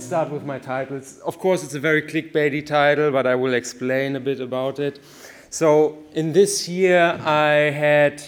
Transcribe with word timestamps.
let's 0.00 0.06
start 0.06 0.30
with 0.30 0.46
my 0.46 0.58
titles. 0.58 1.18
Of 1.26 1.38
course, 1.38 1.62
it's 1.62 1.74
a 1.74 1.78
very 1.78 2.00
clickbaity 2.00 2.64
title, 2.64 3.10
but 3.10 3.26
I 3.26 3.34
will 3.34 3.52
explain 3.52 4.16
a 4.16 4.20
bit 4.20 4.40
about 4.40 4.78
it. 4.78 4.98
So, 5.50 5.98
in 6.14 6.32
this 6.32 6.66
year, 6.66 7.20
I 7.22 7.70
had 7.70 8.22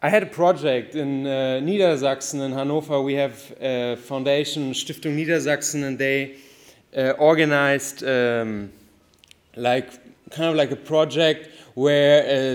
I 0.00 0.08
had 0.08 0.22
a 0.22 0.32
project 0.40 0.94
in 0.94 1.26
uh, 1.26 1.60
Niedersachsen 1.62 2.40
in 2.40 2.52
Hannover. 2.52 3.02
We 3.02 3.12
have 3.16 3.52
a 3.60 3.96
foundation, 3.96 4.72
Stiftung 4.72 5.14
Niedersachsen, 5.14 5.84
and 5.84 5.98
they 5.98 6.36
uh, 6.96 7.10
organized 7.18 8.02
um, 8.02 8.72
like 9.56 9.90
kind 10.30 10.48
of 10.48 10.56
like 10.56 10.70
a 10.70 10.82
project 10.92 11.50
where 11.74 12.24
a, 12.24 12.54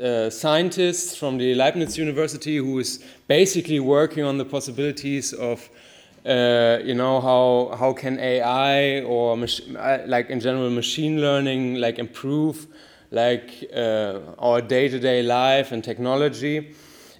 a 0.00 0.30
scientist 0.30 1.18
from 1.18 1.36
the 1.36 1.54
Leibniz 1.54 1.98
University 1.98 2.56
who 2.56 2.78
is 2.78 3.04
basically 3.28 3.78
working 3.78 4.24
on 4.24 4.38
the 4.38 4.46
possibilities 4.46 5.34
of 5.34 5.68
uh, 6.24 6.78
you 6.84 6.94
know 6.94 7.20
how 7.20 7.76
how 7.76 7.92
can 7.92 8.18
AI 8.18 9.02
or 9.02 9.36
uh, 9.36 9.98
like 10.06 10.30
in 10.30 10.40
general 10.40 10.70
machine 10.70 11.20
learning 11.20 11.76
like 11.76 11.98
improve 11.98 12.66
like 13.10 13.64
uh, 13.74 14.20
our 14.38 14.62
day-to-day 14.62 15.22
life 15.22 15.72
and 15.72 15.84
technology. 15.84 16.74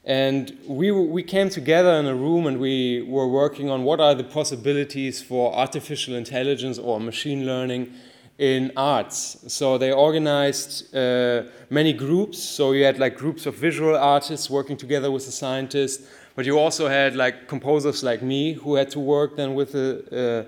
And 0.04 0.56
we 0.66 0.90
we 0.90 1.22
came 1.22 1.48
together 1.48 1.92
in 1.94 2.06
a 2.06 2.14
room 2.14 2.46
and 2.46 2.58
we 2.58 3.02
were 3.02 3.28
working 3.28 3.70
on 3.70 3.84
what 3.84 4.00
are 4.00 4.14
the 4.14 4.24
possibilities 4.24 5.22
for 5.22 5.54
artificial 5.54 6.14
intelligence 6.14 6.78
or 6.78 7.00
machine 7.00 7.46
learning 7.46 7.92
in 8.38 8.72
arts. 8.76 9.44
So 9.46 9.78
they 9.78 9.92
organized 9.92 10.94
uh, 10.94 11.44
many 11.70 11.92
groups. 11.92 12.42
So 12.42 12.72
you 12.72 12.84
had 12.84 12.98
like 12.98 13.16
groups 13.16 13.46
of 13.46 13.54
visual 13.54 13.96
artists 13.96 14.50
working 14.50 14.76
together 14.76 15.10
with 15.10 15.26
the 15.26 15.32
scientists 15.32 16.08
but 16.34 16.46
you 16.46 16.58
also 16.58 16.88
had 16.88 17.14
like 17.14 17.48
composers 17.48 18.02
like 18.02 18.22
me 18.22 18.54
who 18.54 18.74
had 18.74 18.90
to 18.90 19.00
work 19.00 19.36
then 19.36 19.54
with 19.54 19.74
a 19.74 19.88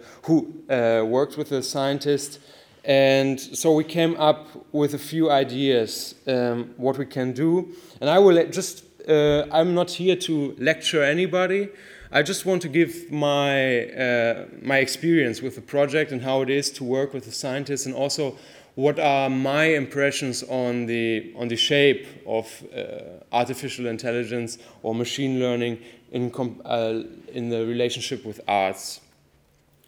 uh, 0.00 0.06
who 0.26 0.52
uh, 0.70 1.04
worked 1.04 1.36
with 1.36 1.52
a 1.52 1.62
scientist, 1.62 2.40
and 2.84 3.40
so 3.40 3.74
we 3.74 3.84
came 3.84 4.16
up 4.18 4.46
with 4.72 4.94
a 4.94 4.98
few 4.98 5.30
ideas 5.30 6.14
um, 6.26 6.74
what 6.76 6.98
we 6.98 7.06
can 7.06 7.32
do. 7.32 7.68
And 8.00 8.10
I 8.10 8.18
will 8.18 8.46
just 8.50 8.84
uh, 9.08 9.46
I'm 9.52 9.74
not 9.74 9.90
here 9.90 10.16
to 10.16 10.54
lecture 10.58 11.02
anybody. 11.02 11.68
I 12.12 12.22
just 12.22 12.46
want 12.46 12.62
to 12.62 12.68
give 12.68 13.10
my 13.10 13.86
uh, 13.86 14.46
my 14.62 14.78
experience 14.78 15.42
with 15.42 15.54
the 15.56 15.62
project 15.62 16.12
and 16.12 16.22
how 16.22 16.42
it 16.42 16.50
is 16.50 16.70
to 16.72 16.84
work 16.84 17.12
with 17.12 17.24
the 17.24 17.32
scientists, 17.32 17.86
and 17.86 17.94
also 17.94 18.36
what 18.74 18.98
are 18.98 19.30
my 19.30 19.64
impressions 19.64 20.42
on 20.44 20.86
the 20.86 21.32
on 21.36 21.48
the 21.48 21.56
shape 21.56 22.06
of 22.26 22.46
uh, 22.74 23.22
artificial 23.32 23.86
intelligence 23.86 24.58
or 24.82 24.94
machine 24.94 25.38
learning 25.38 25.78
in 26.12 26.32
uh, 26.64 27.02
in 27.32 27.50
the 27.50 27.66
relationship 27.66 28.24
with 28.24 28.40
arts. 28.48 29.00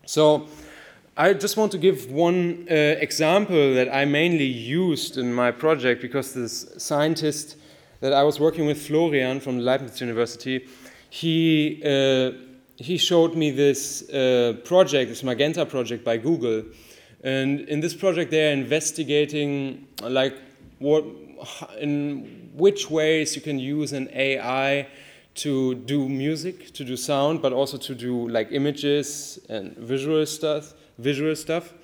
So. 0.07 0.49
I 1.19 1.33
just 1.33 1.57
want 1.57 1.73
to 1.73 1.79
give 1.79 2.11
one 2.11 2.67
uh, 2.71 2.75
example 2.75 3.73
that 3.73 3.89
I 3.91 4.05
mainly 4.05 4.45
used 4.45 5.17
in 5.17 5.33
my 5.33 5.51
project 5.51 6.03
because 6.03 6.35
this 6.35 6.67
scientist 6.77 7.57
that 8.01 8.13
I 8.13 8.23
was 8.23 8.39
working 8.39 8.67
with, 8.67 8.87
Florian 8.87 9.41
from 9.41 9.59
Leibniz 9.59 10.01
University, 10.01 10.67
he, 11.09 11.81
uh, 11.85 12.33
he 12.77 12.99
showed 12.99 13.35
me 13.35 13.51
this 13.51 14.09
uh, 14.11 14.57
project, 14.65 15.09
this 15.09 15.23
Magenta 15.23 15.65
project 15.65 16.05
by 16.05 16.19
Google, 16.19 16.65
and 17.23 17.61
in 17.61 17.81
this 17.81 17.95
project, 17.95 18.31
they 18.31 18.51
are 18.51 18.53
investigating 18.53 19.87
like 20.03 20.37
what, 20.79 21.05
in 21.81 22.51
which 22.55 22.91
ways 22.91 23.35
you 23.35 23.43
can 23.43 23.59
use 23.59 23.93
an 23.93 24.09
AI 24.13 24.87
to 25.37 25.75
do 25.75 26.09
music, 26.09 26.73
to 26.73 26.85
do 26.85 26.97
sound, 26.97 27.43
but 27.43 27.53
also 27.53 27.77
to 27.77 27.95
do 27.95 28.29
like 28.29 28.53
images 28.53 29.39
and 29.49 29.77
visual 29.77 30.25
stuff, 30.27 30.75
visual 30.99 31.37
stuff. 31.37 31.75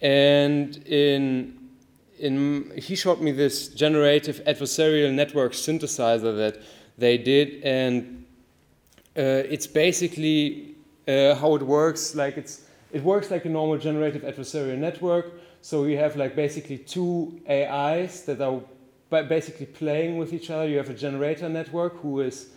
And 0.00 0.76
in 0.86 1.58
in 2.18 2.72
he 2.76 2.94
showed 2.94 3.20
me 3.20 3.32
this 3.32 3.68
generative 3.68 4.40
adversarial 4.46 5.12
network 5.12 5.52
synthesizer 5.52 6.36
that 6.36 6.62
they 6.96 7.18
did, 7.18 7.62
and 7.62 8.24
uh, 9.16 9.52
it's 9.54 9.66
basically 9.66 10.74
uh, 11.06 11.34
how 11.34 11.54
it 11.54 11.62
works. 11.62 12.14
Like 12.14 12.36
it's 12.38 12.65
it 12.92 13.02
works 13.02 13.30
like 13.30 13.44
a 13.44 13.48
normal 13.48 13.78
generative 13.78 14.22
adversarial 14.22 14.78
network. 14.78 15.32
So 15.60 15.84
you 15.84 15.98
have 15.98 16.16
like 16.16 16.36
basically 16.36 16.78
two 16.78 17.40
AIs 17.48 18.22
that 18.22 18.40
are 18.40 18.60
basically 19.10 19.66
playing 19.66 20.18
with 20.18 20.32
each 20.32 20.50
other. 20.50 20.68
You 20.68 20.78
have 20.78 20.90
a 20.90 20.94
generator 20.94 21.48
network 21.48 22.00
who 22.00 22.20
is 22.20 22.50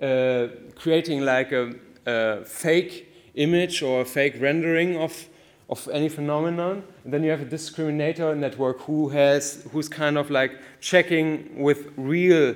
uh, 0.00 0.48
creating 0.74 1.24
like 1.24 1.52
a, 1.52 1.74
a, 2.06 2.44
fake 2.44 3.12
image 3.34 3.82
or 3.82 4.00
a 4.02 4.04
fake 4.04 4.36
rendering 4.40 4.96
of, 4.96 5.28
of 5.70 5.88
any 5.92 6.08
phenomenon. 6.08 6.82
And 7.04 7.12
then 7.12 7.22
you 7.22 7.30
have 7.30 7.42
a 7.42 7.46
discriminator 7.46 8.36
network 8.36 8.80
who 8.80 9.08
has 9.10 9.66
who's 9.72 9.88
kind 9.88 10.18
of 10.18 10.30
like 10.30 10.52
checking 10.80 11.62
with 11.62 11.92
real 11.96 12.54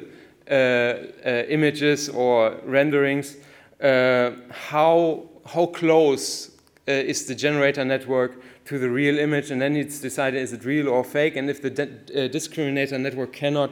uh, 0.50 0.54
uh, 0.54 1.44
images 1.48 2.08
or 2.08 2.56
renderings 2.64 3.36
uh, 3.80 4.32
how 4.50 5.28
how 5.46 5.66
close 5.66 6.50
uh, 6.88 6.92
is 6.92 7.26
the 7.26 7.34
generator 7.34 7.84
network 7.84 8.42
to 8.66 8.78
the 8.78 8.88
real 8.88 9.18
image, 9.18 9.50
and 9.50 9.60
then 9.60 9.76
it's 9.76 10.00
decided 10.00 10.40
is 10.40 10.52
it 10.52 10.64
real 10.64 10.88
or 10.88 11.04
fake. 11.04 11.36
And 11.36 11.50
if 11.50 11.60
the 11.62 11.70
uh, 11.70 12.28
discriminator 12.28 12.98
network 12.98 13.32
cannot 13.32 13.70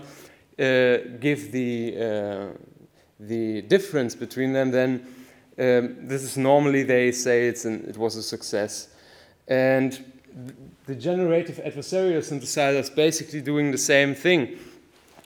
uh, 0.59 0.99
give 1.21 1.53
the 1.53 1.97
uh, 1.97 2.47
the 3.21 3.63
difference 3.63 4.15
between 4.15 4.53
them, 4.53 4.71
then 4.71 5.07
um, 5.59 6.07
this 6.07 6.23
is 6.23 6.37
normally 6.37 6.85
they 6.85 7.13
say 7.13 7.49
it's 7.49 7.65
an, 7.65 7.85
it 7.89 7.97
was 7.97 8.17
a 8.17 8.23
success. 8.23 8.89
And 9.49 9.99
the 10.87 10.95
generative 10.95 11.57
adversarial 11.65 12.23
synthesizer 12.23 12.79
is 12.79 12.91
basically 12.91 13.41
doing 13.41 13.73
the 13.73 13.79
same 13.79 14.15
thing. 14.15 14.59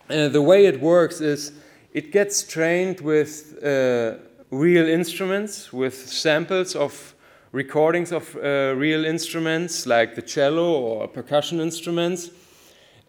Uh, 0.08 0.28
the 0.28 0.42
way 0.42 0.66
it 0.66 0.80
works 0.80 1.20
is 1.20 1.52
it 1.92 2.12
gets 2.12 2.42
trained 2.42 3.00
with 3.00 3.62
uh, 3.62 4.14
real 4.50 4.88
instruments, 4.88 5.72
with 5.72 5.94
samples 5.94 6.74
of 6.74 7.11
recordings 7.52 8.12
of 8.12 8.34
uh, 8.36 8.74
real 8.76 9.04
instruments 9.04 9.86
like 9.86 10.14
the 10.14 10.22
cello 10.22 10.72
or 10.72 11.08
percussion 11.08 11.60
instruments, 11.60 12.30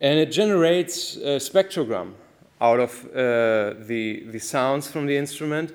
and 0.02 0.20
it 0.20 0.32
generates 0.32 1.16
a 1.16 1.40
spectrogram 1.40 2.14
out 2.62 2.80
of 2.80 3.06
uh, 3.08 3.74
the, 3.88 4.24
the 4.28 4.40
sounds 4.40 4.90
from 4.92 5.06
the 5.06 5.18
instrument. 5.18 5.74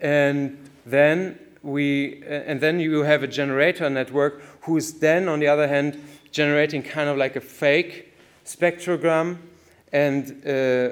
And 0.00 0.58
then 0.84 1.38
we 1.62 2.22
and 2.26 2.60
then 2.60 2.78
you 2.78 3.02
have 3.02 3.22
a 3.22 3.26
generator 3.26 3.88
network 3.88 4.42
who's 4.62 4.92
then 4.92 5.28
on 5.28 5.40
the 5.40 5.48
other 5.48 5.66
hand 5.66 5.98
generating 6.30 6.82
kind 6.82 7.08
of 7.08 7.16
like 7.16 7.36
a 7.36 7.40
fake 7.40 8.12
spectrogram 8.44 9.38
and 9.92 10.42
uh, 10.46 10.90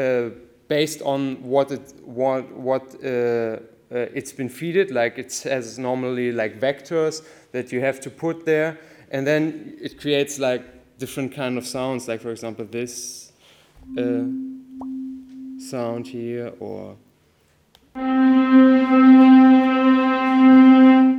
uh, 0.00 0.30
based 0.66 1.02
on 1.02 1.40
what 1.42 1.70
it 1.70 1.94
what 2.04 2.50
what 2.52 2.82
uh, 3.04 3.08
uh, 3.08 3.58
it's 3.90 4.32
been 4.32 4.48
feeded, 4.48 4.92
like 4.92 5.18
it 5.18 5.42
has 5.44 5.78
normally 5.78 6.32
like 6.32 6.60
vectors 6.60 7.22
that 7.52 7.72
you 7.72 7.80
have 7.80 8.00
to 8.00 8.10
put 8.10 8.44
there, 8.46 8.78
and 9.10 9.26
then 9.26 9.76
it 9.80 9.98
creates 10.00 10.38
like 10.38 10.62
different 10.98 11.34
kind 11.34 11.58
of 11.58 11.66
sounds, 11.66 12.06
like 12.06 12.20
for 12.20 12.30
example 12.30 12.64
this 12.64 13.32
uh, 13.98 14.22
sound 15.58 16.06
here 16.06 16.52
or 16.60 16.96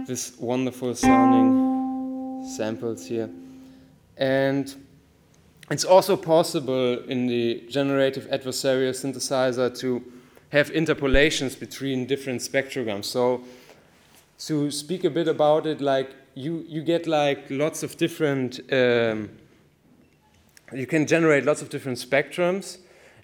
this 0.07 0.33
wonderful 0.39 0.95
sounding 0.95 2.47
samples 2.47 3.05
here, 3.05 3.29
and 4.17 4.75
it's 5.69 5.85
also 5.85 6.15
possible 6.17 7.00
in 7.06 7.27
the 7.27 7.63
generative 7.69 8.27
adversarial 8.29 8.94
synthesizer 8.94 9.77
to 9.79 10.01
have 10.51 10.69
interpolations 10.71 11.56
between 11.56 12.06
different 12.06 12.42
spectrograms. 12.42 13.06
So 13.06 13.44
to 14.48 14.71
speak 14.71 15.03
a 15.03 15.09
bit 15.09 15.27
about 15.27 15.65
it, 15.65 15.81
like 15.81 16.09
you, 16.36 16.65
you 16.68 16.81
get 16.81 17.07
like 17.07 17.45
lots 17.50 17.83
of 17.83 17.98
different, 17.98 18.59
um, 18.71 19.30
you 20.74 20.86
can 20.86 21.06
generate 21.07 21.45
lots 21.45 21.62
of 21.62 21.69
different 21.69 21.98
spectrums, 21.98 22.77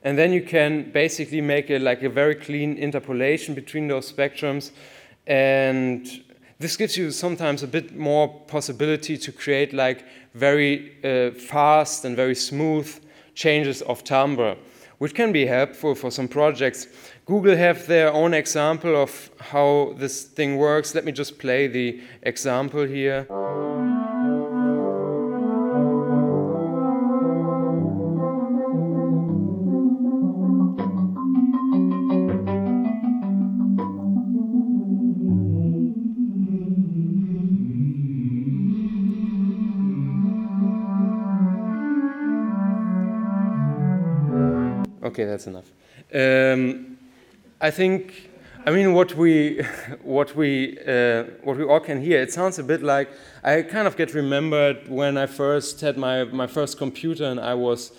and 0.04 0.18
then 0.18 0.32
you 0.32 0.42
can 0.42 0.92
basically 0.92 1.42
make 1.42 1.70
a, 1.70 1.80
like 1.80 2.04
a 2.04 2.10
very 2.10 2.36
clean 2.36 2.78
interpolation 2.78 3.56
between 3.56 3.88
those 3.88 4.12
spectrums, 4.12 4.72
and 5.26 6.24
this 6.60 6.78
gives 6.78 6.98
you 6.98 7.12
sometimes 7.12 7.62
a 7.64 7.68
bit 7.68 7.96
more 7.96 8.28
possibility 8.48 9.18
to 9.18 9.32
create 9.32 9.74
like 9.74 10.04
very 10.34 10.98
uh, 11.04 11.32
fast 11.32 12.06
and 12.06 12.16
very 12.16 12.36
smooth 12.36 12.90
changes 13.36 13.82
of 13.84 14.04
timbre, 14.04 14.56
which 14.98 15.14
can 15.14 15.32
be 15.32 15.46
helpful 15.46 15.94
for 15.94 16.10
some 16.10 16.28
projects. 16.28 16.88
Google 17.28 17.58
have 17.58 17.88
their 17.88 18.10
own 18.14 18.34
example 18.34 18.96
of 18.96 19.30
how 19.52 19.94
this 19.98 20.24
thing 20.24 20.56
works. 20.56 20.96
Let 20.96 21.04
me 21.04 21.12
just 21.12 21.38
play 21.38 21.68
the 21.68 22.00
example 22.24 22.86
here. 22.86 23.28
Okay, 45.04 45.26
that's 45.26 45.48
enough. 45.48 45.70
Um, 46.14 46.97
I 47.60 47.72
think, 47.72 48.30
I 48.68 48.72
mean, 48.72 48.94
what 48.94 49.16
we, 49.16 49.62
what 50.04 50.36
we, 50.36 50.78
uh, 50.80 51.24
what 51.44 51.58
we 51.58 51.64
all 51.64 51.80
can 51.80 52.00
hear, 52.00 52.22
it 52.22 52.32
sounds 52.32 52.60
a 52.60 52.64
bit 52.64 52.84
like 52.84 53.10
I 53.44 53.64
kind 53.64 53.88
of 53.88 53.98
get 53.98 54.14
remembered 54.14 54.88
when 54.88 55.18
I 55.18 55.26
first 55.26 55.82
had 55.82 55.98
my 55.98 56.26
my 56.26 56.46
first 56.46 56.78
computer 56.78 57.26
and 57.26 57.40
I 57.40 57.56
was 57.56 57.94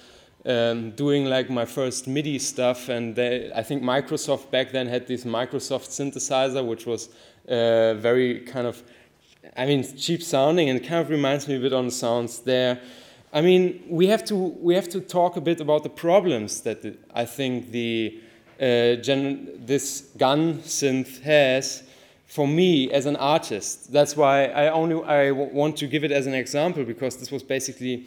um, 0.46 0.93
doing 0.93 1.25
like 1.25 1.50
my 1.50 1.64
first 1.64 2.06
MIDI 2.06 2.38
stuff, 2.38 2.88
and 2.88 3.16
they, 3.16 3.50
I 3.52 3.64
think 3.64 3.82
Microsoft 3.82 4.52
back 4.52 4.70
then 4.70 4.87
had 4.87 5.08
this 5.08 5.25
Microsoft 5.25 5.88
synthesizer, 5.88 6.64
which 6.64 6.87
was 6.87 7.08
uh, 7.49 7.94
very 7.94 8.40
kind 8.40 8.66
of, 8.69 8.81
I 9.56 9.66
mean, 9.66 9.82
cheap 9.96 10.22
sounding, 10.22 10.69
and 10.70 10.81
kind 10.84 11.00
of 11.00 11.11
reminds 11.11 11.49
me 11.49 11.56
a 11.56 11.61
bit 11.61 11.72
on 11.72 11.87
the 11.87 11.90
sounds 11.90 12.38
there. 12.40 12.81
I 13.32 13.40
mean, 13.40 13.82
we 13.88 14.06
have 14.06 14.25
to 14.26 14.37
we 14.37 14.76
have 14.76 14.88
to 14.90 15.00
talk 15.00 15.37
a 15.37 15.40
bit 15.40 15.61
about 15.61 15.82
the 15.82 15.90
problems 15.90 16.61
that 16.61 16.82
the, 16.82 16.96
I 17.12 17.25
think 17.25 17.72
the 17.72 18.20
Uh, 18.60 18.96
this 19.00 20.10
GANSynth 20.19 21.22
has 21.22 21.84
for 22.26 22.46
me 22.46 22.90
as 22.93 23.06
an 23.06 23.16
artist. 23.16 23.93
That's 23.93 24.16
why 24.16 24.46
I 24.46 24.70
only 24.70 25.02
I 25.05 25.31
want 25.31 25.76
to 25.78 25.87
give 25.87 26.05
it 26.05 26.12
as 26.12 26.26
an 26.26 26.34
example 26.34 26.84
because 26.84 27.16
this 27.16 27.31
was 27.31 27.43
basically 27.43 28.06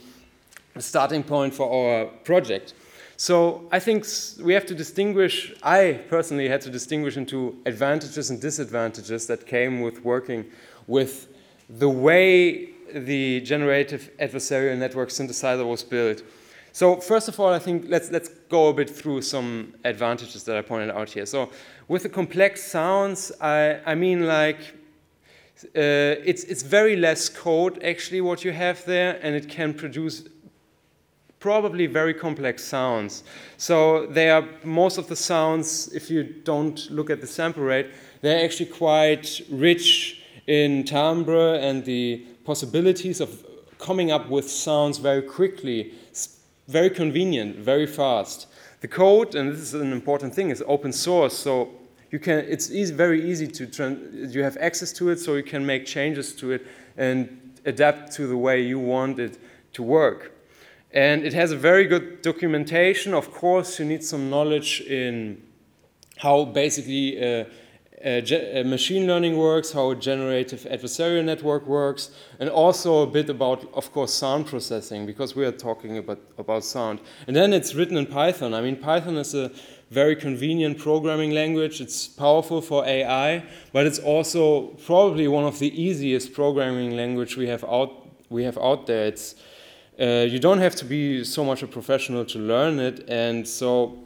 a 0.75 0.81
starting 0.81 1.24
point 1.24 1.53
for 1.53 1.69
our 1.71 2.06
project. 2.24 2.74
So 3.18 3.68
I 3.71 3.80
think 3.80 4.06
we 4.42 4.53
have 4.53 4.65
to 4.65 4.75
distinguish, 4.75 5.53
I 5.62 6.01
personally 6.09 6.48
had 6.50 6.62
to 6.62 6.69
distinguish 6.69 7.18
into 7.18 7.56
advantages 7.65 8.30
and 8.30 8.42
disadvantages 8.42 9.27
that 9.27 9.45
came 9.45 9.81
with 9.81 10.04
working 10.04 10.45
with 10.88 11.27
the 11.69 11.89
way 11.89 12.69
the 12.94 13.42
generative 13.42 14.09
adversarial 14.19 14.77
network 14.77 15.09
synthesizer 15.09 15.65
was 15.65 15.83
built. 15.83 16.24
So 16.73 16.97
first 16.97 17.27
of 17.27 17.39
all, 17.39 17.53
I 17.53 17.59
think 17.59 17.85
let's, 17.89 18.12
let's 18.12 18.29
go 18.50 18.69
a 18.69 18.73
bit 18.73 18.89
through 18.89 19.21
some 19.23 19.73
advantages 19.83 20.44
that 20.45 20.57
I 20.57 20.62
pointed 20.62 20.91
out 20.91 21.09
here. 21.09 21.25
So 21.25 21.51
with 21.88 22.03
the 22.03 22.09
complex 22.09 22.63
sounds, 22.63 23.31
I, 23.41 23.79
I 23.85 23.95
mean 23.95 24.25
like 24.25 24.59
uh, 25.75 26.18
it's, 26.25 26.44
it's 26.45 26.63
very 26.63 26.95
less 26.95 27.29
code 27.29 27.83
actually 27.83 28.21
what 28.21 28.44
you 28.44 28.51
have 28.51 28.83
there 28.85 29.19
and 29.21 29.35
it 29.35 29.47
can 29.50 29.73
produce 29.73 30.27
probably 31.39 31.88
very 31.88 32.13
complex 32.13 32.63
sounds. 32.63 33.23
So 33.57 34.06
they 34.06 34.29
are 34.29 34.47
most 34.63 34.97
of 34.97 35.07
the 35.07 35.15
sounds, 35.15 35.91
if 35.94 36.09
you 36.09 36.23
don't 36.23 36.89
look 36.89 37.09
at 37.09 37.19
the 37.19 37.27
sample 37.27 37.63
rate, 37.63 37.89
they're 38.21 38.45
actually 38.45 38.68
quite 38.68 39.41
rich 39.50 40.23
in 40.47 40.83
timbre 40.83 41.56
and 41.56 41.83
the 41.83 42.25
possibilities 42.45 43.19
of 43.19 43.45
coming 43.79 44.12
up 44.12 44.29
with 44.29 44.50
sounds 44.50 45.00
very 45.00 45.23
quickly, 45.23 45.94
very 46.71 46.89
convenient, 46.89 47.57
very 47.57 47.85
fast. 47.85 48.47
The 48.79 48.88
code, 48.88 49.35
and 49.35 49.51
this 49.51 49.59
is 49.59 49.73
an 49.73 49.91
important 49.91 50.33
thing, 50.33 50.50
is 50.50 50.63
open 50.68 50.91
source, 50.91 51.38
so 51.38 51.69
you 52.09 52.19
can. 52.19 52.39
It's 52.39 52.71
easy, 52.71 52.94
very 52.94 53.29
easy 53.29 53.47
to. 53.47 54.27
You 54.29 54.44
have 54.44 54.57
access 54.57 54.91
to 54.94 55.09
it, 55.09 55.19
so 55.19 55.35
you 55.35 55.44
can 55.44 55.65
make 55.65 55.85
changes 55.85 56.33
to 56.35 56.51
it 56.51 56.65
and 56.97 57.51
adapt 57.65 58.12
to 58.13 58.27
the 58.27 58.38
way 58.38 58.62
you 58.62 58.79
want 58.79 59.19
it 59.19 59.38
to 59.73 59.83
work. 59.83 60.31
And 60.94 61.23
it 61.23 61.33
has 61.33 61.51
a 61.51 61.57
very 61.57 61.85
good 61.85 62.21
documentation. 62.21 63.13
Of 63.13 63.31
course, 63.31 63.79
you 63.79 63.85
need 63.85 64.03
some 64.03 64.29
knowledge 64.29 64.81
in 64.81 65.41
how 66.18 66.45
basically 66.45 67.18
uh, 67.18 67.45
uh, 68.06 68.59
uh, 68.59 68.63
machine 68.63 69.07
learning 69.07 69.38
works, 69.38 69.71
how 69.71 69.92
a 69.92 69.95
generative 69.95 70.62
adversarial 70.62 71.24
network 71.24 71.68
works, 71.68 72.12
and 72.39 72.50
also 72.50 73.03
a 73.03 73.07
bit 73.07 73.30
about, 73.30 73.68
of 73.74 73.92
course, 73.92 74.13
sound 74.13 74.48
processing, 74.48 75.06
because 75.06 75.36
we 75.36 75.45
are 75.45 75.51
talking 75.51 75.98
about, 75.98 76.19
about 76.38 76.63
sound. 76.63 77.00
And 77.27 77.36
then 77.36 77.53
it's 77.53 77.75
written 77.75 77.98
in 77.98 78.06
Python. 78.06 78.53
I 78.53 78.62
mean, 78.62 78.75
Python 78.75 79.18
is 79.18 79.33
a 79.36 79.51
very 79.89 80.15
convenient 80.15 80.77
programming 80.77 81.31
language. 81.31 81.81
It's 81.81 82.07
powerful 82.07 82.62
for 82.62 82.86
AI, 82.86 83.44
but 83.74 83.86
it's 83.86 84.00
also 84.00 84.68
probably 84.86 85.27
one 85.27 85.44
of 85.44 85.59
the 85.59 85.69
easiest 85.81 86.33
programming 86.33 86.95
language 86.95 87.38
we 87.38 87.47
have 87.47 87.63
out, 87.65 87.92
we 88.30 88.44
have 88.44 88.57
out 88.57 88.88
there. 88.88 89.06
It's 89.06 89.36
uh, 90.00 90.25
you 90.27 90.39
don't 90.39 90.59
have 90.59 90.75
to 90.75 90.86
be 90.86 91.24
so 91.24 91.44
much 91.44 91.62
a 91.62 91.68
professional 91.68 92.25
to 92.25 92.39
learn 92.39 92.80
it, 92.80 93.07
and 93.07 93.47
so 93.47 94.00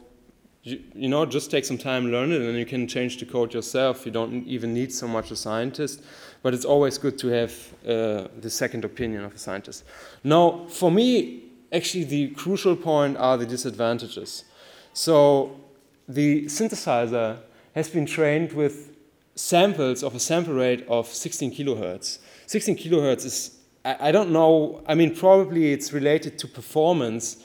you, 0.66 0.82
you 0.94 1.08
know 1.08 1.24
just 1.24 1.50
take 1.50 1.64
some 1.64 1.78
time 1.78 2.10
learn 2.10 2.32
it, 2.32 2.42
and 2.42 2.58
you 2.58 2.66
can 2.66 2.88
change 2.88 3.18
the 3.18 3.24
code 3.24 3.54
yourself. 3.54 4.04
You 4.04 4.12
don't 4.12 4.46
even 4.46 4.74
need 4.74 4.92
so 4.92 5.06
much 5.06 5.30
a 5.30 5.36
scientist, 5.36 6.02
but 6.42 6.52
it's 6.54 6.64
always 6.64 6.98
good 6.98 7.16
to 7.18 7.28
have 7.28 7.52
uh, 7.84 8.28
the 8.40 8.50
second 8.50 8.84
opinion 8.84 9.24
of 9.24 9.32
a 9.34 9.38
scientist. 9.38 9.84
Now, 10.24 10.66
for 10.68 10.90
me, 10.90 11.44
actually, 11.72 12.04
the 12.04 12.28
crucial 12.30 12.74
point 12.74 13.16
are 13.16 13.36
the 13.36 13.46
disadvantages. 13.46 14.44
So 14.92 15.60
the 16.08 16.46
synthesizer 16.46 17.38
has 17.76 17.88
been 17.88 18.06
trained 18.06 18.52
with 18.52 18.96
samples 19.36 20.02
of 20.02 20.14
a 20.14 20.20
sample 20.20 20.54
rate 20.54 20.84
of 20.88 21.06
16 21.06 21.52
kilohertz. 21.52 22.18
16 22.46 22.76
kilohertz 22.76 23.24
is 23.24 23.56
I, 23.84 24.08
I 24.08 24.12
don't 24.12 24.32
know. 24.32 24.82
I 24.88 24.94
mean, 24.96 25.14
probably 25.14 25.72
it's 25.72 25.92
related 25.92 26.38
to 26.40 26.48
performance 26.48 27.36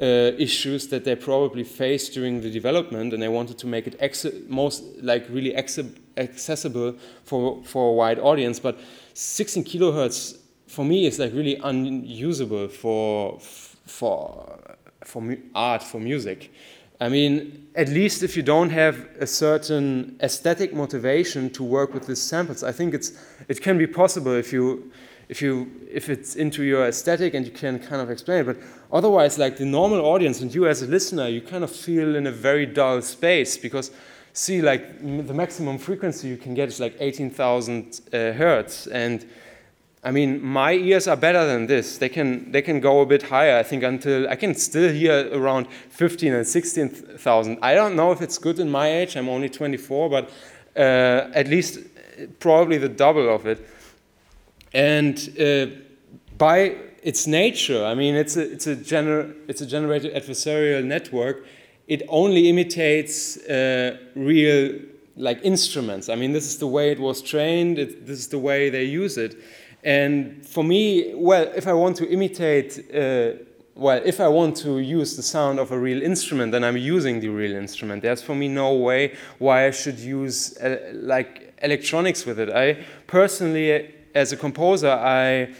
uh, 0.00 0.32
issues 0.38 0.88
that 0.88 1.04
they 1.04 1.14
probably 1.14 1.64
faced 1.64 2.14
during 2.14 2.40
the 2.40 2.50
development, 2.50 3.12
and 3.12 3.22
they 3.22 3.28
wanted 3.28 3.58
to 3.58 3.66
make 3.66 3.86
it 3.86 4.50
most 4.50 4.82
like 5.00 5.26
really 5.28 5.54
accessible 5.56 6.94
for 7.24 7.62
for 7.64 7.90
a 7.90 7.92
wide 7.92 8.18
audience. 8.18 8.58
But 8.58 8.78
16 9.14 9.64
kilohertz 9.64 10.38
for 10.66 10.84
me 10.84 11.06
is 11.06 11.18
like 11.18 11.32
really 11.32 11.56
unusable 11.56 12.68
for 12.68 13.38
for 13.86 14.58
for 15.04 15.36
art 15.54 15.82
for 15.82 16.00
music. 16.00 16.50
I 17.00 17.08
mean, 17.08 17.66
at 17.74 17.88
least 17.88 18.22
if 18.22 18.36
you 18.36 18.44
don't 18.44 18.70
have 18.70 19.08
a 19.18 19.26
certain 19.26 20.16
aesthetic 20.20 20.72
motivation 20.72 21.50
to 21.50 21.64
work 21.64 21.92
with 21.94 22.06
these 22.06 22.22
samples, 22.22 22.62
I 22.62 22.72
think 22.72 22.94
it's 22.94 23.12
it 23.48 23.60
can 23.60 23.76
be 23.76 23.86
possible 23.86 24.32
if 24.32 24.52
you 24.52 24.92
if 25.32 25.40
you 25.40 25.52
if 25.90 26.04
it's 26.08 26.36
into 26.36 26.62
your 26.62 26.86
aesthetic 26.86 27.34
and 27.34 27.46
you 27.46 27.52
can 27.52 27.78
kind 27.78 28.02
of 28.02 28.10
explain 28.10 28.40
it 28.40 28.46
but 28.50 28.58
otherwise 28.98 29.38
like 29.38 29.56
the 29.56 29.64
normal 29.64 30.00
audience 30.12 30.42
and 30.42 30.54
you 30.54 30.66
as 30.66 30.82
a 30.82 30.86
listener 30.86 31.26
you 31.26 31.40
kind 31.40 31.64
of 31.64 31.70
feel 31.70 32.16
in 32.16 32.26
a 32.26 32.32
very 32.48 32.66
dull 32.66 33.00
space 33.00 33.56
because 33.56 33.90
see 34.32 34.62
like 34.62 34.98
the 35.00 35.34
maximum 35.34 35.78
frequency 35.78 36.28
you 36.28 36.36
can 36.36 36.54
get 36.54 36.68
is 36.68 36.80
like 36.80 36.96
18,000 37.00 38.00
uh, 38.12 38.32
hertz. 38.32 38.86
And 38.86 39.26
I 40.04 40.10
mean 40.10 40.42
my 40.42 40.72
ears 40.72 41.06
are 41.06 41.16
better 41.16 41.46
than 41.46 41.66
this. 41.66 41.98
They 41.98 42.08
can 42.08 42.50
they 42.50 42.62
can 42.62 42.80
go 42.80 43.00
a 43.00 43.06
bit 43.06 43.22
higher 43.22 43.58
I 43.58 43.62
think 43.62 43.82
until 43.82 44.28
I 44.28 44.36
can 44.36 44.54
still 44.54 44.92
hear 44.92 45.30
around 45.32 45.66
15 45.90 46.34
and 46.34 46.46
16,000 46.46 47.58
I 47.62 47.74
don't 47.74 47.94
know 47.94 48.12
if 48.12 48.20
it's 48.20 48.38
good 48.38 48.58
in 48.58 48.70
my 48.70 48.88
age 48.90 49.16
I'm 49.16 49.28
only 49.28 49.48
24 49.48 50.10
but 50.10 50.30
uh, 50.76 51.30
at 51.34 51.48
least 51.48 51.78
probably 52.38 52.78
the 52.78 52.88
double 52.88 53.28
of 53.34 53.46
it 53.46 53.66
and 54.74 55.16
uh, 55.40 55.66
by 56.38 56.76
its 57.02 57.26
nature, 57.26 57.84
I 57.84 57.94
mean, 57.94 58.14
it's 58.14 58.36
a, 58.36 58.52
it's, 58.52 58.66
a 58.66 58.76
gener 58.76 59.34
it's 59.48 59.60
a 59.60 59.66
generated 59.66 60.14
adversarial 60.14 60.84
network. 60.84 61.44
It 61.88 62.02
only 62.08 62.48
imitates 62.48 63.36
uh, 63.38 63.98
real 64.14 64.78
like 65.16 65.40
instruments. 65.42 66.08
I 66.08 66.14
mean, 66.14 66.32
this 66.32 66.46
is 66.46 66.58
the 66.58 66.66
way 66.66 66.90
it 66.90 66.98
was 66.98 67.20
trained. 67.20 67.78
It, 67.78 68.06
this 68.06 68.18
is 68.18 68.28
the 68.28 68.38
way 68.38 68.70
they 68.70 68.84
use 68.84 69.18
it. 69.18 69.36
And 69.84 70.46
for 70.46 70.62
me, 70.62 71.12
well, 71.14 71.50
if 71.54 71.66
I 71.66 71.72
want 71.72 71.96
to 71.96 72.08
imitate, 72.08 72.78
uh, 72.94 73.42
well, 73.74 74.00
if 74.04 74.20
I 74.20 74.28
want 74.28 74.56
to 74.58 74.78
use 74.78 75.16
the 75.16 75.22
sound 75.22 75.58
of 75.58 75.72
a 75.72 75.78
real 75.78 76.02
instrument, 76.02 76.52
then 76.52 76.62
I'm 76.62 76.76
using 76.76 77.20
the 77.20 77.28
real 77.28 77.56
instrument. 77.56 78.02
There's 78.02 78.22
for 78.22 78.34
me 78.34 78.48
no 78.48 78.74
way 78.74 79.16
why 79.38 79.66
I 79.66 79.70
should 79.70 79.98
use 79.98 80.56
uh, 80.58 80.92
like 80.94 81.52
electronics 81.62 82.24
with 82.24 82.38
it. 82.38 82.50
I 82.50 82.84
personally 83.06 83.92
as 84.14 84.32
a 84.32 84.36
composer, 84.36 84.90
I, 84.90 85.54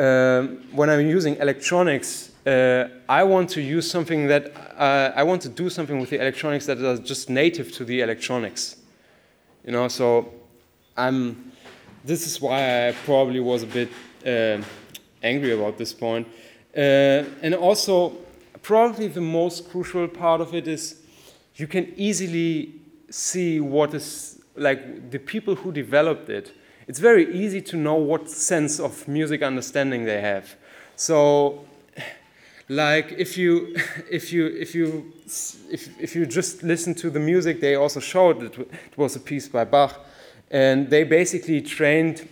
uh, 0.00 0.42
when 0.72 0.90
I'm 0.90 1.06
using 1.06 1.36
electronics, 1.36 2.30
uh, 2.46 2.88
I 3.08 3.22
want 3.22 3.50
to 3.50 3.60
use 3.60 3.88
something 3.90 4.26
that 4.26 4.52
uh, 4.76 5.12
I 5.14 5.22
want 5.22 5.42
to 5.42 5.48
do 5.48 5.70
something 5.70 6.00
with 6.00 6.10
the 6.10 6.20
electronics 6.20 6.66
that 6.66 6.78
is 6.78 7.00
just 7.00 7.30
native 7.30 7.72
to 7.72 7.84
the 7.84 8.00
electronics. 8.00 8.76
You 9.64 9.72
know, 9.72 9.88
so 9.88 10.32
I'm. 10.96 11.52
This 12.04 12.26
is 12.26 12.40
why 12.40 12.88
I 12.88 12.92
probably 13.04 13.38
was 13.38 13.62
a 13.62 13.66
bit 13.66 13.88
uh, 14.26 14.60
angry 15.22 15.52
about 15.52 15.78
this 15.78 15.92
point, 15.92 16.26
uh, 16.76 16.80
and 17.42 17.54
also 17.54 18.16
probably 18.60 19.06
the 19.06 19.20
most 19.20 19.70
crucial 19.70 20.08
part 20.08 20.40
of 20.40 20.52
it 20.52 20.66
is 20.66 21.00
you 21.54 21.68
can 21.68 21.92
easily 21.96 22.72
see 23.08 23.60
what 23.60 23.94
is 23.94 24.40
like 24.56 25.10
the 25.12 25.18
people 25.18 25.54
who 25.54 25.70
developed 25.70 26.28
it 26.28 26.52
it's 26.86 26.98
very 26.98 27.32
easy 27.34 27.60
to 27.62 27.76
know 27.76 27.94
what 27.94 28.28
sense 28.30 28.80
of 28.80 29.06
music 29.08 29.42
understanding 29.42 30.04
they 30.04 30.20
have. 30.20 30.56
So, 30.96 31.64
like 32.68 33.12
if 33.12 33.36
you 33.36 33.74
if 34.10 34.32
you 34.32 34.46
if 34.46 34.74
you 34.74 35.12
if, 35.70 36.00
if 36.00 36.14
you 36.14 36.26
just 36.26 36.62
listen 36.62 36.94
to 36.96 37.10
the 37.10 37.20
music, 37.20 37.60
they 37.60 37.74
also 37.74 38.00
showed 38.00 38.42
it, 38.42 38.58
it 38.58 38.96
was 38.96 39.16
a 39.16 39.20
piece 39.20 39.48
by 39.48 39.64
Bach, 39.64 40.00
and 40.50 40.90
they 40.90 41.04
basically 41.04 41.60
trained 41.60 42.28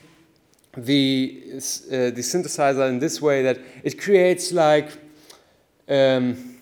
the 0.77 1.43
uh, 1.47 2.11
the 2.11 2.23
synthesizer 2.23 2.89
in 2.89 2.99
this 2.99 3.21
way 3.21 3.43
that 3.43 3.59
it 3.83 4.01
creates 4.01 4.53
like. 4.53 4.91
Um, 5.89 6.57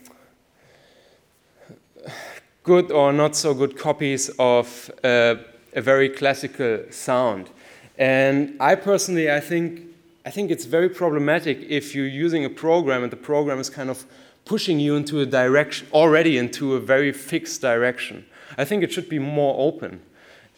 good 2.69 2.93
or 2.93 3.15
not 3.15 3.35
so 3.35 3.55
good 3.55 3.79
copies 3.79 4.31
of 4.39 4.91
uh, 5.03 5.37
a 5.75 5.81
very 5.81 6.11
classical 6.11 6.81
sound. 6.91 7.49
And 7.99 8.57
I 8.61 8.77
personally, 8.77 9.31
I 9.31 9.41
think, 9.41 9.83
I 10.25 10.31
think 10.31 10.51
it's 10.51 10.65
very 10.65 10.89
problematic 10.89 11.59
if 11.69 11.95
you're 11.95 12.07
using 12.07 12.45
a 12.45 12.51
program 12.51 13.03
and 13.03 13.13
the 13.13 13.17
program 13.17 13.59
is 13.59 13.69
kind 13.69 13.91
of 13.91 14.07
pushing 14.45 14.81
you 14.81 14.97
into 14.97 15.21
a 15.21 15.27
direction, 15.27 15.87
already 15.93 16.39
into 16.39 16.75
a 16.75 16.81
very 16.81 17.13
fixed 17.13 17.61
direction. 17.61 18.25
I 18.57 18.65
think 18.65 18.83
it 18.83 18.93
should 18.93 19.09
be 19.09 19.19
more 19.19 19.55
open. 19.59 20.01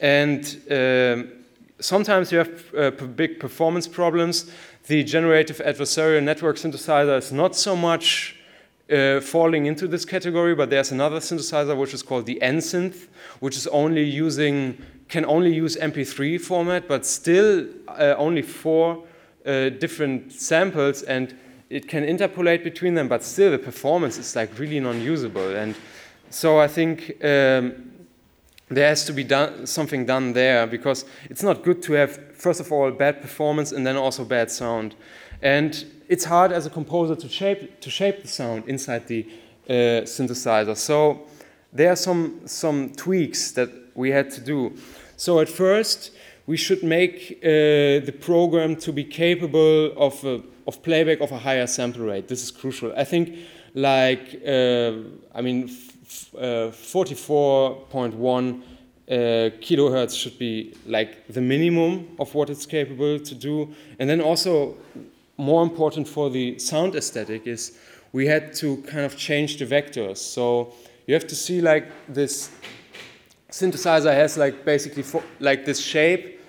And 0.01 0.45
um, 0.71 1.33
sometimes 1.81 2.31
you 2.31 2.39
have 2.39 2.75
uh, 2.75 2.91
big 2.91 3.41
performance 3.41 3.89
problems. 3.89 4.51
The 4.87 5.03
generative 5.03 5.59
adversarial 5.59 6.23
network 6.23 6.57
synthesizer 6.57 7.19
is 7.19 7.33
not 7.33 7.57
so 7.57 7.75
much 7.75 8.37
uh, 8.91 9.21
falling 9.21 9.67
into 9.67 9.87
this 9.87 10.05
category, 10.05 10.55
but 10.55 10.71
there's 10.71 10.93
another 10.93 11.19
synthesizer 11.19 11.77
which 11.77 11.95
is 11.95 12.03
called 12.03 12.27
the 12.27 12.39
NSynth, 12.43 13.07
which 13.41 13.57
is 13.57 13.67
only 13.69 14.03
using 14.03 14.77
can 15.09 15.25
only 15.25 15.53
use 15.53 15.77
MP3 15.77 16.41
format, 16.41 16.87
but 16.87 17.05
still 17.05 17.67
uh, 17.89 18.15
only 18.17 18.43
four 18.43 19.03
uh, 19.45 19.69
different 19.71 20.33
samples, 20.33 21.03
and 21.03 21.37
it 21.69 21.89
can 21.89 22.05
interpolate 22.05 22.63
between 22.63 22.95
them, 22.95 23.09
but 23.09 23.23
still 23.23 23.51
the 23.51 23.59
performance 23.59 24.19
is 24.19 24.37
like 24.37 24.57
really 24.59 24.79
non-usable. 24.79 25.57
And 25.57 25.75
so 26.31 26.61
I 26.61 26.69
think 26.69 27.23
um, 27.25 27.90
there 28.71 28.89
has 28.89 29.05
to 29.05 29.13
be 29.13 29.25
done, 29.25 29.67
something 29.67 30.07
done 30.07 30.33
there 30.33 30.67
because 30.67 31.05
it's 31.29 31.43
not 31.43 31.63
good 31.63 31.83
to 31.83 31.93
have, 31.95 32.35
first 32.35 32.61
of 32.61 32.71
all, 32.71 32.91
bad 32.93 33.21
performance 33.21 33.73
and 33.73 33.85
then 33.87 33.97
also 33.97 34.25
bad 34.25 34.51
sound. 34.51 34.95
And 35.43 35.85
it's 36.09 36.25
hard 36.25 36.53
as 36.53 36.67
a 36.67 36.71
composer 36.71 37.17
to 37.17 37.29
shape, 37.29 37.81
to 37.81 37.91
shape 37.91 38.23
the 38.23 38.29
sound 38.29 38.69
inside 38.69 39.09
the 39.09 39.27
uh, 39.69 39.73
synthesizer. 40.05 40.77
So 40.77 41.27
there 41.73 41.91
are 41.91 41.97
some, 41.97 42.43
some 42.47 42.91
tweaks 42.91 43.53
that 43.53 43.71
we 43.95 44.11
had 44.11 44.31
to 44.31 44.41
do. 44.41 44.73
So 45.17 45.41
at 45.41 45.49
first, 45.49 46.13
we 46.47 46.57
should 46.57 46.83
make 46.83 47.39
uh, 47.43 48.07
the 48.07 48.15
program 48.21 48.77
to 48.77 48.93
be 48.93 49.05
capable 49.05 49.93
of, 49.97 50.25
a, 50.25 50.43
of 50.67 50.83
playback 50.83 51.21
of 51.21 51.33
a 51.33 51.39
higher 51.39 51.67
sample 51.67 52.03
rate. 52.03 52.29
This 52.29 52.43
is 52.43 52.51
crucial. 52.51 52.93
I 52.97 53.05
think 53.05 53.37
like, 53.75 54.41
uh, 54.47 54.93
I 55.35 55.43
mean, 55.43 55.65
uh, 55.65 55.90
44.1 56.11 58.63
uh, 59.11 59.51
kilohertz 59.61 60.17
should 60.17 60.39
be 60.39 60.75
like 60.87 61.27
the 61.29 61.41
minimum 61.41 62.09
of 62.19 62.35
what 62.35 62.51
it's 62.51 62.67
capable 62.67 63.19
to 63.19 63.35
do. 63.35 63.75
And 63.99 64.09
then 64.09 64.21
also 64.21 64.77
more 65.37 65.63
important 65.63 66.09
for 66.09 66.31
the 66.31 66.59
sound 66.59 66.95
aesthetic 66.95 67.47
is 67.47 67.79
we 68.13 68.27
had 68.27 68.55
to 68.55 68.79
kind 68.83 69.05
of 69.05 69.17
change 69.17 69.59
the 69.59 69.67
vectors. 69.67 70.19
So 70.19 70.73
you 71.07 71.15
have 71.15 71.27
to 71.29 71.37
see 71.37 71.61
like 71.61 71.91
this 72.09 72.51
synthesizer 73.51 74.13
has 74.13 74.37
like 74.37 74.65
basically 74.65 75.05
like 75.41 75.65
this 75.65 75.81
shape 75.81 76.40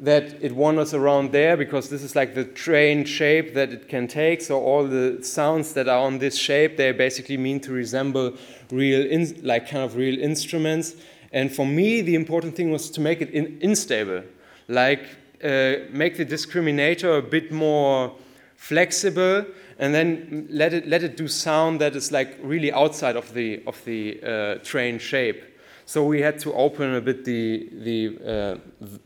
that 0.00 0.42
it 0.42 0.52
wanders 0.52 0.94
around 0.94 1.30
there 1.30 1.56
because 1.56 1.90
this 1.90 2.02
is 2.02 2.16
like 2.16 2.34
the 2.34 2.44
trained 2.44 3.06
shape 3.06 3.52
that 3.52 3.70
it 3.70 3.88
can 3.88 4.08
take. 4.08 4.40
So 4.40 4.58
all 4.58 4.86
the 4.86 5.22
sounds 5.22 5.74
that 5.74 5.88
are 5.88 5.98
on 5.98 6.18
this 6.18 6.36
shape, 6.36 6.78
they 6.78 6.90
basically 6.92 7.36
mean 7.36 7.60
to 7.60 7.72
resemble 7.72 8.36
real, 8.70 9.06
in, 9.06 9.38
like 9.42 9.68
kind 9.68 9.84
of 9.84 9.96
real 9.96 10.18
instruments. 10.18 10.94
And 11.32 11.52
for 11.52 11.66
me, 11.66 12.00
the 12.00 12.14
important 12.14 12.56
thing 12.56 12.72
was 12.72 12.90
to 12.90 13.00
make 13.00 13.20
it 13.20 13.30
in, 13.30 13.58
unstable, 13.62 14.22
like 14.68 15.02
uh, 15.44 15.86
make 15.90 16.16
the 16.16 16.26
discriminator 16.26 17.18
a 17.18 17.22
bit 17.22 17.52
more 17.52 18.12
flexible, 18.56 19.44
and 19.78 19.94
then 19.94 20.46
let 20.50 20.74
it 20.74 20.86
let 20.88 21.02
it 21.02 21.16
do 21.16 21.28
sound 21.28 21.80
that 21.80 21.96
is 21.96 22.12
like 22.12 22.36
really 22.42 22.72
outside 22.72 23.16
of 23.16 23.32
the 23.32 23.62
of 23.66 23.82
the 23.84 24.20
uh, 24.22 24.54
trained 24.64 25.00
shape. 25.00 25.42
So 25.90 26.04
we 26.04 26.20
had 26.20 26.38
to 26.42 26.52
open 26.52 26.94
a 26.94 27.00
bit 27.00 27.24
the, 27.24 27.68
the, 27.72 28.60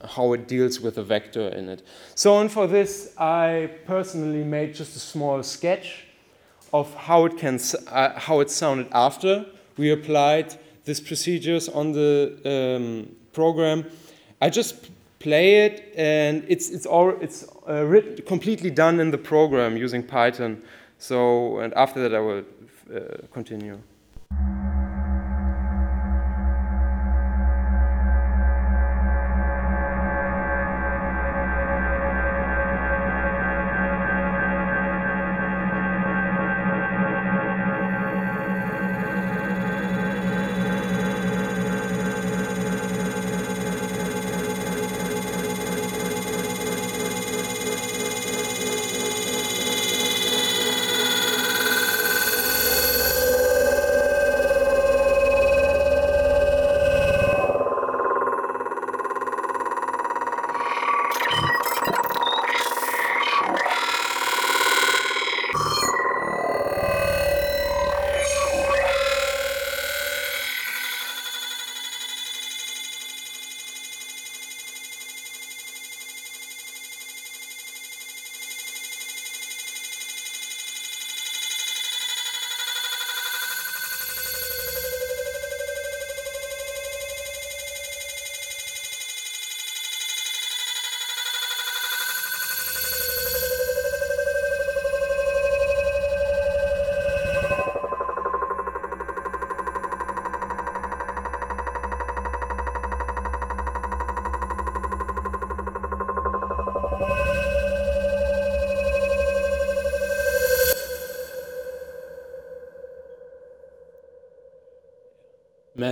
uh, 0.05 0.07
how 0.07 0.35
it 0.35 0.47
deals 0.47 0.81
with 0.81 0.97
the 0.97 1.03
vector 1.03 1.49
in 1.49 1.71
it. 1.71 1.81
So 2.14 2.41
and 2.41 2.53
for 2.53 2.67
this, 2.67 3.14
I 3.17 3.71
personally 3.87 4.45
made 4.45 4.75
just 4.75 4.95
a 4.95 4.99
small 4.99 5.43
sketch 5.43 6.05
of 6.75 6.95
how 6.95 7.25
it, 7.25 7.38
can, 7.38 7.59
uh, 7.88 8.21
how 8.21 8.41
it 8.41 8.50
sounded 8.50 8.88
after 8.93 9.47
we 9.79 9.93
applied 9.93 10.57
these 10.85 11.00
procedures 11.00 11.71
on 11.71 11.93
the 11.93 12.37
um, 12.45 13.17
program. 13.33 13.87
I 14.43 14.50
just 14.50 14.91
play 15.21 15.64
it, 15.64 15.91
and 15.97 16.45
it's, 16.49 16.69
it's, 16.69 16.85
all, 16.85 17.17
it's 17.19 17.47
uh, 17.67 17.83
written, 17.87 18.23
completely 18.26 18.69
done 18.69 19.00
in 19.00 19.11
the 19.11 19.17
program 19.17 19.79
using 19.79 20.03
Python. 20.03 20.61
So, 20.99 21.61
and 21.61 21.73
after 21.73 22.03
that, 22.03 22.14
I 22.14 22.21
will 22.21 22.45
uh, 22.95 23.26
continue. 23.33 23.81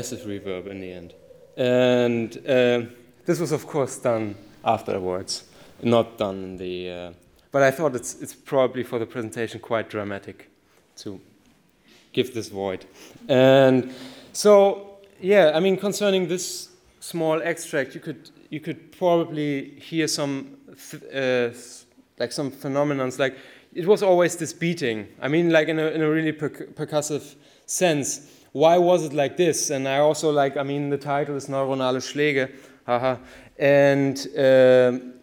Massive 0.02 0.26
reverb 0.26 0.66
in 0.66 0.80
the 0.80 0.92
end. 0.92 1.14
And 1.56 2.36
uh, 2.38 2.90
this 3.24 3.38
was, 3.38 3.52
of 3.52 3.66
course, 3.66 3.98
done 3.98 4.34
afterwards, 4.64 5.44
not 5.80 6.18
done 6.18 6.42
in 6.44 6.56
the. 6.56 6.90
Uh, 6.90 7.12
but 7.52 7.62
I 7.62 7.70
thought 7.70 7.94
it's, 7.94 8.20
it's 8.20 8.34
probably 8.34 8.82
for 8.82 8.98
the 8.98 9.06
presentation 9.06 9.60
quite 9.60 9.88
dramatic 9.88 10.50
to 10.96 11.20
give 12.12 12.34
this 12.34 12.48
void. 12.48 12.84
And 13.28 13.94
so, 14.32 14.98
yeah, 15.20 15.52
I 15.54 15.60
mean, 15.60 15.76
concerning 15.76 16.26
this 16.26 16.70
small 16.98 17.40
extract, 17.42 17.94
you 17.94 18.00
could 18.00 18.30
you 18.50 18.60
could 18.60 18.90
probably 18.98 19.78
hear 19.80 20.08
some 20.08 20.56
uh, 21.14 21.50
like 22.18 22.32
some 22.32 22.50
phenomenons. 22.50 23.18
Like 23.18 23.36
it 23.72 23.86
was 23.86 24.02
always 24.02 24.36
this 24.36 24.52
beating. 24.52 25.06
I 25.20 25.28
mean, 25.28 25.50
like 25.50 25.68
in 25.68 25.78
a 25.78 25.86
in 25.86 26.02
a 26.02 26.10
really 26.10 26.32
per 26.32 26.50
percussive 26.50 27.36
sense 27.66 28.41
why 28.52 28.78
was 28.78 29.04
it 29.04 29.12
like 29.12 29.36
this? 29.36 29.70
And 29.70 29.88
I 29.88 29.98
also 29.98 30.30
like, 30.30 30.56
I 30.56 30.62
mean, 30.62 30.90
the 30.90 30.98
title 30.98 31.36
is 31.36 31.48
Neuronale 31.48 32.00
Schläge, 32.00 32.52
haha. 32.86 33.16
And 33.58 34.18
um, 34.36 35.14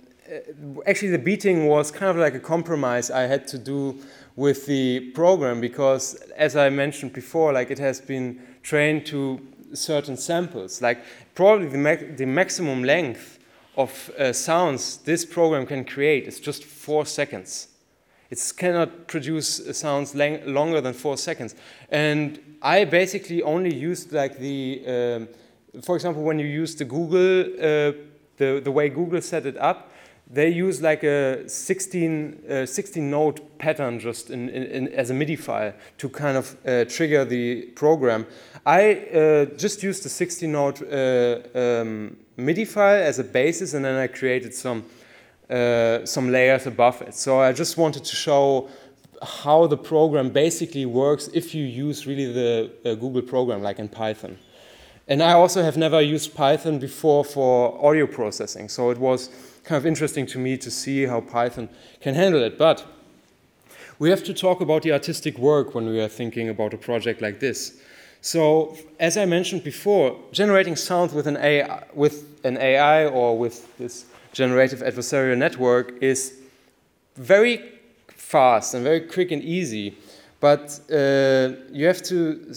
actually, 0.85 1.11
the 1.11 1.19
beating 1.19 1.67
was 1.67 1.91
kind 1.91 2.09
of 2.09 2.17
like 2.17 2.35
a 2.35 2.39
compromise 2.39 3.11
I 3.11 3.21
had 3.21 3.47
to 3.49 3.57
do 3.57 3.95
with 4.35 4.65
the 4.65 5.11
program 5.11 5.61
because, 5.61 6.15
as 6.35 6.55
I 6.55 6.69
mentioned 6.69 7.13
before, 7.13 7.53
like 7.53 7.71
it 7.71 7.79
has 7.79 8.01
been 8.01 8.41
trained 8.63 9.05
to 9.07 9.39
certain 9.73 10.17
samples. 10.17 10.81
Like 10.81 11.03
probably 11.35 11.67
the, 11.67 11.77
ma 11.77 11.95
the 12.15 12.25
maximum 12.25 12.83
length 12.83 13.39
of 13.77 14.11
uh, 14.17 14.33
sounds 14.33 14.97
this 14.97 15.25
program 15.25 15.65
can 15.65 15.85
create 15.85 16.27
is 16.27 16.39
just 16.39 16.63
four 16.63 17.05
seconds. 17.05 17.68
It 18.29 18.53
cannot 18.57 19.07
produce 19.07 19.77
sounds 19.77 20.13
longer 20.13 20.81
than 20.81 20.93
four 20.93 21.17
seconds. 21.17 21.55
And 21.89 22.39
I 22.61 22.85
basically 22.85 23.41
only 23.41 23.73
used 23.73 24.11
like 24.11 24.37
the, 24.37 24.83
um, 24.87 25.81
for 25.81 25.95
example, 25.95 26.23
when 26.23 26.37
you 26.37 26.45
use 26.45 26.75
the 26.75 26.85
Google, 26.85 27.41
uh, 27.41 27.93
the, 28.37 28.61
the 28.63 28.71
way 28.71 28.89
Google 28.89 29.21
set 29.21 29.45
it 29.45 29.57
up, 29.57 29.91
they 30.31 30.49
use 30.49 30.79
like 30.79 31.03
a 31.03 31.49
16, 31.49 32.43
uh, 32.49 32.65
16 32.65 33.09
note 33.09 33.57
pattern 33.57 33.99
just 33.99 34.29
in, 34.29 34.47
in, 34.49 34.63
in, 34.63 34.87
as 34.89 35.09
a 35.09 35.13
MIDI 35.13 35.35
file 35.35 35.73
to 35.97 36.07
kind 36.07 36.37
of 36.37 36.55
uh, 36.67 36.85
trigger 36.85 37.25
the 37.25 37.63
program. 37.75 38.27
I 38.63 38.93
uh, 38.93 39.45
just 39.57 39.81
used 39.81 40.03
the 40.03 40.09
16 40.09 40.51
note 40.51 40.81
uh, 40.83 41.39
um, 41.57 42.15
MIDI 42.37 42.65
file 42.65 43.01
as 43.01 43.17
a 43.17 43.23
basis 43.23 43.73
and 43.73 43.83
then 43.83 43.95
I 43.95 44.05
created 44.05 44.53
some, 44.53 44.85
uh, 45.49 46.05
some 46.05 46.31
layers 46.31 46.67
above 46.67 47.01
it. 47.01 47.13
So 47.15 47.39
I 47.39 47.53
just 47.53 47.77
wanted 47.77 48.05
to 48.05 48.15
show 48.15 48.69
how 49.21 49.67
the 49.67 49.77
program 49.77 50.29
basically 50.29 50.85
works 50.85 51.27
if 51.33 51.53
you 51.53 51.65
use 51.65 52.07
really 52.07 52.31
the 52.31 52.71
uh, 52.85 52.95
Google 52.95 53.21
program 53.21 53.61
like 53.61 53.79
in 53.79 53.89
Python. 53.89 54.37
And 55.07 55.23
I 55.23 55.33
also 55.33 55.63
have 55.63 55.75
never 55.75 56.01
used 56.01 56.35
Python 56.35 56.77
before 56.77 57.25
for 57.25 57.83
audio 57.83 58.05
processing, 58.05 58.69
so 58.69 58.91
it 58.91 58.99
was 58.99 59.29
kind 59.63 59.77
of 59.77 59.85
interesting 59.87 60.27
to 60.27 60.37
me 60.37 60.55
to 60.57 60.69
see 60.69 61.07
how 61.07 61.21
Python 61.21 61.67
can 61.99 62.13
handle 62.13 62.43
it. 62.43 62.59
But 62.59 62.85
we 63.97 64.11
have 64.11 64.23
to 64.25 64.33
talk 64.33 64.61
about 64.61 64.83
the 64.83 64.93
artistic 64.93 65.39
work 65.39 65.73
when 65.73 65.87
we 65.87 65.99
are 65.99 66.07
thinking 66.07 66.47
about 66.47 66.75
a 66.75 66.77
project 66.77 67.21
like 67.21 67.39
this. 67.39 67.81
So, 68.21 68.77
as 68.99 69.17
I 69.17 69.25
mentioned 69.25 69.63
before, 69.63 70.15
generating 70.31 70.75
sound 70.75 71.11
with 71.11 71.25
an 71.25 71.37
AI, 71.37 71.85
with 71.93 72.39
an 72.43 72.57
AI 72.57 73.07
or 73.07 73.37
with 73.37 73.77
this 73.77 74.05
generative 74.31 74.79
adversarial 74.81 75.37
network 75.37 76.01
is 76.01 76.39
very 77.15 77.79
fast 78.07 78.73
and 78.73 78.83
very 78.83 79.01
quick 79.01 79.31
and 79.31 79.43
easy. 79.43 79.97
But 80.39 80.79
uh, 80.89 81.55
you 81.71 81.85
have 81.85 82.01
to, 82.03 82.53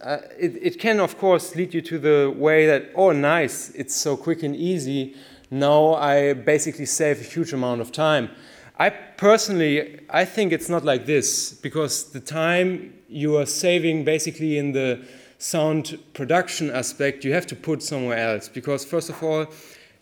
uh, 0.00 0.18
it, 0.38 0.56
it 0.60 0.78
can 0.80 0.98
of 0.98 1.16
course 1.16 1.54
lead 1.54 1.72
you 1.72 1.80
to 1.82 1.98
the 1.98 2.34
way 2.36 2.66
that, 2.66 2.90
oh, 2.96 3.12
nice, 3.12 3.70
it's 3.70 3.94
so 3.94 4.16
quick 4.16 4.42
and 4.42 4.56
easy. 4.56 5.14
Now 5.50 5.94
I 5.94 6.32
basically 6.32 6.86
save 6.86 7.20
a 7.20 7.24
huge 7.24 7.52
amount 7.52 7.80
of 7.80 7.92
time. 7.92 8.30
I 8.78 8.90
personally, 8.90 10.00
I 10.08 10.24
think 10.24 10.52
it's 10.52 10.68
not 10.68 10.84
like 10.84 11.06
this 11.06 11.52
because 11.52 12.10
the 12.12 12.20
time 12.20 12.94
you 13.08 13.36
are 13.36 13.46
saving 13.46 14.04
basically 14.04 14.58
in 14.58 14.72
the 14.72 15.04
sound 15.38 15.98
production 16.14 16.70
aspect, 16.70 17.24
you 17.24 17.32
have 17.32 17.46
to 17.46 17.56
put 17.56 17.82
somewhere 17.82 18.18
else. 18.18 18.48
Because 18.48 18.84
first 18.84 19.10
of 19.10 19.22
all, 19.22 19.46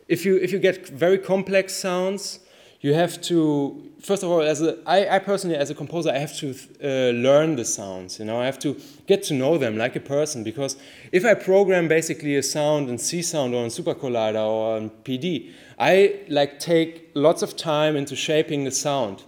if 0.09 0.25
you 0.25 0.37
if 0.37 0.53
you 0.53 0.59
get 0.59 0.89
very 0.89 1.19
complex 1.19 1.75
sounds, 1.75 2.41
you 2.81 2.95
have 2.95 3.21
to 3.23 3.91
first 4.01 4.23
of 4.23 4.31
all 4.31 4.41
as 4.41 4.63
a 4.63 4.79
I, 4.87 5.17
I 5.17 5.19
personally 5.19 5.57
as 5.57 5.71
a 5.71 5.75
composer 5.75 6.11
i 6.11 6.19
have 6.19 6.37
to 6.39 6.55
uh, 6.83 7.11
learn 7.13 7.57
the 7.57 7.65
sounds 7.65 8.19
you 8.19 8.25
know? 8.25 8.41
I 8.41 8.47
have 8.47 8.59
to 8.61 8.77
get 9.07 9.25
to 9.25 9.35
know 9.35 9.59
them 9.59 9.77
like 9.77 9.97
a 9.97 10.01
person 10.01 10.45
because 10.45 10.77
if 11.11 11.25
i 11.25 11.35
program 11.35 11.89
basically 11.89 12.37
a 12.37 12.43
sound 12.43 12.89
in 12.89 12.97
csound 12.97 13.53
or 13.55 13.65
in 13.65 13.71
super 13.71 13.95
collider 13.95 14.47
or 14.47 14.79
in 14.79 14.91
pd 14.91 15.53
i 15.79 16.21
like 16.29 16.61
take 16.61 17.11
lots 17.15 17.43
of 17.43 17.57
time 17.57 17.97
into 17.97 18.15
shaping 18.15 18.65
the 18.65 18.71
sound. 18.71 19.25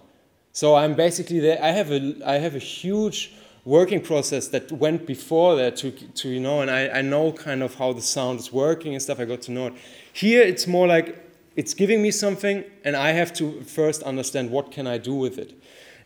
So 0.53 0.75
i'm 0.75 0.95
basically 0.95 1.39
there 1.39 1.61
i 1.61 1.71
have 1.71 1.91
a 1.91 2.15
i 2.25 2.35
have 2.35 2.55
a 2.55 2.59
huge 2.59 3.33
working 3.63 4.01
process 4.01 4.47
that 4.47 4.71
went 4.71 5.05
before 5.05 5.55
that 5.55 5.75
to, 5.75 5.91
to 5.91 6.29
you 6.29 6.39
know 6.39 6.61
and 6.61 6.71
I, 6.71 6.87
I 6.87 7.01
know 7.01 7.31
kind 7.31 7.61
of 7.61 7.75
how 7.75 7.93
the 7.93 8.01
sound 8.01 8.39
is 8.39 8.51
working 8.51 8.93
and 8.93 9.01
stuff 9.01 9.19
i 9.19 9.25
got 9.25 9.41
to 9.43 9.51
know 9.51 9.67
it 9.67 9.73
here 10.13 10.41
it's 10.41 10.67
more 10.67 10.87
like 10.87 11.17
it's 11.55 11.73
giving 11.73 12.01
me 12.01 12.11
something, 12.11 12.63
and 12.85 12.95
I 12.95 13.11
have 13.11 13.33
to 13.33 13.61
first 13.61 14.03
understand 14.03 14.49
what 14.51 14.71
can 14.71 14.87
I 14.87 14.97
do 14.97 15.13
with 15.13 15.37
it. 15.37 15.53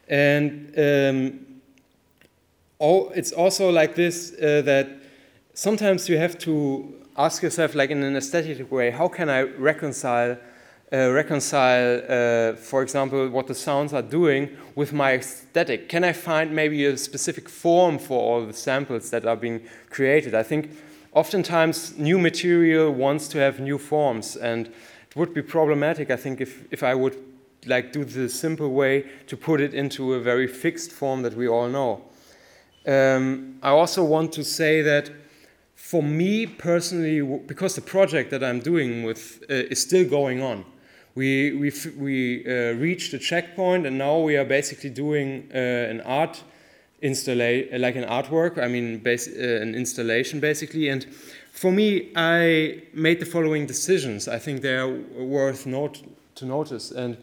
And 0.07 0.73
um, 0.77 1.39
all, 2.79 3.11
it's 3.15 3.31
also 3.31 3.69
like 3.69 3.95
this 3.95 4.33
uh, 4.33 4.61
that 4.65 4.87
sometimes 5.53 6.09
you 6.09 6.17
have 6.17 6.37
to 6.39 6.93
ask 7.17 7.43
yourself, 7.43 7.75
like 7.75 7.91
in 7.91 8.03
an 8.03 8.15
aesthetic 8.15 8.71
way, 8.71 8.91
how 8.91 9.07
can 9.07 9.29
I 9.29 9.41
reconcile, 9.41 10.37
uh, 10.91 11.11
reconcile, 11.11 12.01
uh, 12.09 12.55
for 12.55 12.81
example, 12.81 13.29
what 13.29 13.47
the 13.47 13.55
sounds 13.55 13.93
are 13.93 14.01
doing 14.01 14.49
with 14.75 14.93
my 14.93 15.13
aesthetic? 15.13 15.89
Can 15.89 16.03
I 16.03 16.13
find 16.13 16.51
maybe 16.51 16.85
a 16.85 16.97
specific 16.97 17.49
form 17.49 17.99
for 17.99 18.19
all 18.19 18.45
the 18.45 18.53
samples 18.53 19.09
that 19.11 19.25
are 19.25 19.37
being 19.37 19.61
created? 19.89 20.35
I 20.35 20.43
think 20.43 20.71
oftentimes 21.15 21.97
new 21.97 22.19
material 22.19 22.91
wants 22.91 23.27
to 23.29 23.39
have 23.39 23.59
new 23.59 23.79
forms 23.79 24.35
and 24.35 24.67
it 24.67 25.15
would 25.15 25.33
be 25.33 25.41
problematic, 25.41 26.11
I 26.11 26.17
think, 26.17 26.41
if, 26.41 26.65
if 26.71 26.83
I 26.83 26.93
would 26.93 27.15
like 27.65 27.91
do 27.91 28.03
the 28.03 28.29
simple 28.29 28.69
way 28.69 29.05
to 29.27 29.37
put 29.37 29.61
it 29.61 29.73
into 29.73 30.13
a 30.13 30.19
very 30.19 30.45
fixed 30.45 30.91
form 30.91 31.23
that 31.23 31.33
we 31.33 31.47
all 31.47 31.69
know. 31.69 32.03
Um, 32.85 33.57
I 33.63 33.69
also 33.69 34.03
want 34.03 34.33
to 34.33 34.43
say 34.43 34.81
that 34.83 35.09
for 35.75 36.03
me 36.03 36.45
personally, 36.45 37.21
because 37.47 37.75
the 37.75 37.81
project 37.81 38.29
that 38.31 38.43
I'm 38.43 38.59
doing 38.59 39.03
with 39.03 39.43
uh, 39.49 39.53
is 39.71 39.81
still 39.81 40.07
going 40.07 40.41
on, 40.41 40.65
we 41.15 41.53
we 41.53 41.71
we 41.97 42.45
uh, 42.45 42.73
reached 42.73 43.13
a 43.13 43.19
checkpoint, 43.19 43.87
and 43.87 43.97
now 43.97 44.19
we 44.19 44.37
are 44.37 44.45
basically 44.45 44.89
doing 44.89 45.49
uh, 45.53 45.57
an 45.57 46.01
art 46.01 46.43
installation, 47.05 47.81
like 47.81 47.95
an 47.95 48.05
artwork. 48.05 48.57
I 48.57 48.67
mean, 48.67 48.99
base, 48.99 49.27
uh, 49.27 49.61
an 49.61 49.75
installation 49.75 50.39
basically, 50.39 50.89
and 50.89 51.05
for 51.51 51.71
me, 51.71 52.11
I 52.15 52.83
made 52.93 53.19
the 53.19 53.25
following 53.25 53.65
decisions. 53.65 54.27
I 54.27 54.39
think 54.39 54.61
they 54.61 54.75
are 54.75 54.89
worth 55.17 55.65
note, 55.65 56.03
to 56.35 56.45
notice. 56.45 56.91
And 56.91 57.17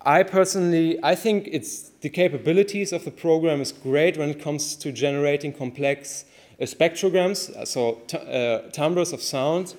I 0.00 0.24
personally, 0.24 0.98
I 1.02 1.14
think 1.14 1.48
it's 1.50 1.90
the 2.00 2.08
capabilities 2.08 2.92
of 2.92 3.04
the 3.04 3.10
program 3.10 3.60
is 3.60 3.72
great 3.72 4.16
when 4.16 4.30
it 4.30 4.42
comes 4.42 4.74
to 4.76 4.90
generating 4.90 5.52
complex 5.52 6.24
uh, 6.60 6.64
spectrograms, 6.64 7.50
uh, 7.50 7.64
so 7.64 8.02
uh, 8.12 8.70
timbres 8.70 9.12
of 9.12 9.22
sound. 9.22 9.74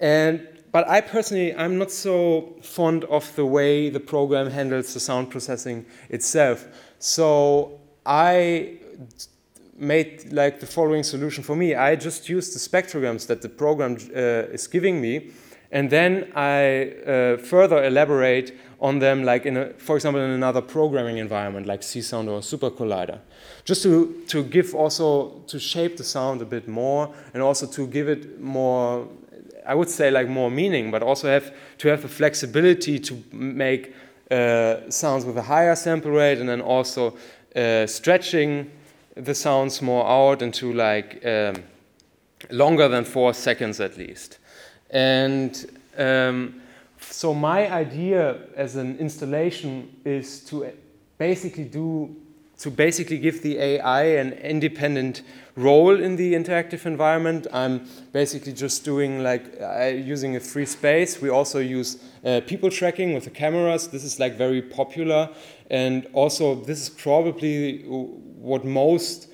And 0.00 0.46
but 0.72 0.88
I 0.88 1.00
personally, 1.00 1.54
I'm 1.54 1.78
not 1.78 1.90
so 1.90 2.54
fond 2.62 3.04
of 3.04 3.34
the 3.34 3.44
way 3.44 3.90
the 3.90 4.00
program 4.00 4.50
handles 4.50 4.94
the 4.94 5.00
sound 5.00 5.30
processing 5.30 5.84
itself. 6.08 6.66
So 7.00 7.79
I 8.06 8.78
made 9.76 10.32
like 10.32 10.60
the 10.60 10.66
following 10.66 11.02
solution 11.02 11.42
for 11.42 11.56
me. 11.56 11.74
I 11.74 11.96
just 11.96 12.28
used 12.28 12.54
the 12.54 12.58
spectrograms 12.58 13.26
that 13.26 13.40
the 13.40 13.48
program 13.48 13.96
uh, 14.14 14.52
is 14.52 14.66
giving 14.66 15.00
me, 15.00 15.30
and 15.72 15.88
then 15.90 16.30
I 16.34 16.92
uh, 17.06 17.36
further 17.38 17.82
elaborate 17.84 18.52
on 18.80 18.98
them, 18.98 19.24
like 19.24 19.46
in 19.46 19.56
a, 19.56 19.70
for 19.78 19.96
example, 19.96 20.22
in 20.22 20.30
another 20.30 20.62
programming 20.62 21.18
environment 21.18 21.66
like 21.66 21.82
Csound 21.82 22.28
or 22.28 22.42
Super 22.42 22.70
Collider, 22.70 23.18
just 23.64 23.82
to 23.82 24.22
to 24.28 24.42
give 24.42 24.74
also 24.74 25.42
to 25.46 25.58
shape 25.58 25.96
the 25.96 26.04
sound 26.04 26.42
a 26.42 26.46
bit 26.46 26.68
more, 26.68 27.14
and 27.34 27.42
also 27.42 27.66
to 27.66 27.86
give 27.86 28.08
it 28.08 28.40
more. 28.40 29.06
I 29.66 29.74
would 29.74 29.90
say 29.90 30.10
like 30.10 30.28
more 30.28 30.50
meaning, 30.50 30.90
but 30.90 31.02
also 31.02 31.28
have 31.28 31.52
to 31.78 31.88
have 31.88 32.02
the 32.02 32.08
flexibility 32.08 32.98
to 32.98 33.22
make 33.32 33.94
uh, 34.30 34.90
sounds 34.90 35.24
with 35.24 35.36
a 35.36 35.42
higher 35.42 35.76
sample 35.76 36.10
rate, 36.10 36.38
and 36.40 36.48
then 36.48 36.60
also 36.60 37.14
uh, 37.56 37.86
stretching 37.86 38.70
the 39.14 39.34
sounds 39.34 39.82
more 39.82 40.06
out 40.06 40.42
into 40.42 40.72
like 40.72 41.24
um, 41.26 41.62
longer 42.50 42.88
than 42.88 43.04
four 43.04 43.34
seconds 43.34 43.80
at 43.80 43.96
least. 43.96 44.38
And 44.90 45.80
um, 45.98 46.60
so 47.00 47.34
my 47.34 47.70
idea 47.70 48.38
as 48.56 48.76
an 48.76 48.98
installation 48.98 49.94
is 50.04 50.40
to 50.44 50.70
basically 51.18 51.64
do 51.64 52.14
to 52.60 52.70
basically 52.70 53.18
give 53.18 53.42
the 53.42 53.58
AI 53.58 54.02
an 54.02 54.34
independent 54.34 55.22
role 55.56 55.98
in 55.98 56.16
the 56.16 56.34
interactive 56.34 56.84
environment. 56.84 57.46
I'm 57.52 57.88
basically 58.12 58.52
just 58.52 58.84
doing 58.84 59.22
like 59.22 59.44
uh, 59.60 59.86
using 59.86 60.36
a 60.36 60.40
free 60.40 60.66
space. 60.66 61.22
We 61.22 61.30
also 61.30 61.58
use 61.58 61.98
uh, 62.24 62.42
people 62.46 62.70
tracking 62.70 63.14
with 63.14 63.24
the 63.24 63.30
cameras. 63.30 63.88
This 63.88 64.04
is 64.04 64.20
like 64.20 64.36
very 64.36 64.60
popular, 64.60 65.30
and 65.70 66.06
also 66.12 66.54
this 66.54 66.82
is 66.82 66.90
probably 66.90 67.82
what 67.86 68.64
most 68.66 69.28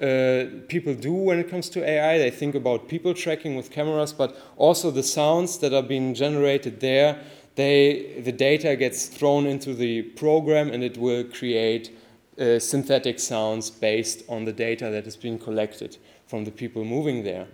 uh, 0.00 0.46
people 0.68 0.94
do 0.94 1.12
when 1.12 1.38
it 1.38 1.50
comes 1.50 1.68
to 1.70 1.84
AI. 1.86 2.16
They 2.16 2.30
think 2.30 2.54
about 2.54 2.88
people 2.88 3.12
tracking 3.12 3.56
with 3.56 3.70
cameras, 3.70 4.14
but 4.14 4.34
also 4.56 4.90
the 4.90 5.02
sounds 5.02 5.58
that 5.58 5.74
are 5.74 5.82
being 5.82 6.14
generated 6.14 6.80
there. 6.80 7.20
They, 7.56 8.22
the 8.24 8.32
data 8.32 8.74
gets 8.76 9.06
thrown 9.06 9.44
into 9.44 9.74
the 9.74 10.02
program 10.02 10.70
and 10.70 10.82
it 10.82 10.96
will 10.96 11.24
create 11.24 11.90
uh, 12.38 12.58
synthetic 12.58 13.18
sounds 13.18 13.70
based 13.70 14.22
on 14.28 14.44
the 14.44 14.52
data 14.52 14.90
that 14.90 15.04
has 15.04 15.16
been 15.16 15.38
collected 15.38 15.96
from 16.26 16.44
the 16.44 16.50
people 16.50 16.84
moving 16.84 17.24
there. 17.24 17.46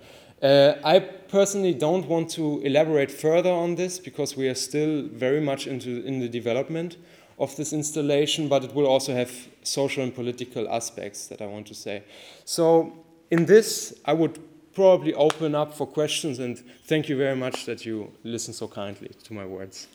Uh, 0.42 0.74
I 0.84 0.98
personally 0.98 1.72
don't 1.72 2.06
want 2.06 2.30
to 2.32 2.60
elaborate 2.60 3.10
further 3.10 3.50
on 3.50 3.74
this 3.74 3.98
because 3.98 4.36
we 4.36 4.48
are 4.48 4.54
still 4.54 5.08
very 5.08 5.40
much 5.40 5.66
into 5.66 6.04
in 6.04 6.20
the 6.20 6.28
development 6.28 6.98
of 7.38 7.56
this 7.56 7.72
installation, 7.72 8.48
but 8.48 8.64
it 8.64 8.74
will 8.74 8.86
also 8.86 9.14
have 9.14 9.30
social 9.62 10.02
and 10.02 10.14
political 10.14 10.68
aspects 10.68 11.26
that 11.28 11.40
I 11.40 11.46
want 11.46 11.66
to 11.68 11.74
say. 11.74 12.02
So, 12.44 12.92
in 13.30 13.46
this, 13.46 13.98
I 14.04 14.12
would 14.12 14.38
probably 14.74 15.14
open 15.14 15.54
up 15.54 15.74
for 15.74 15.86
questions, 15.86 16.38
and 16.38 16.58
thank 16.84 17.08
you 17.08 17.16
very 17.16 17.34
much 17.34 17.64
that 17.64 17.84
you 17.84 18.12
listen 18.22 18.52
so 18.52 18.68
kindly 18.68 19.10
to 19.24 19.32
my 19.32 19.44
words. 19.44 19.88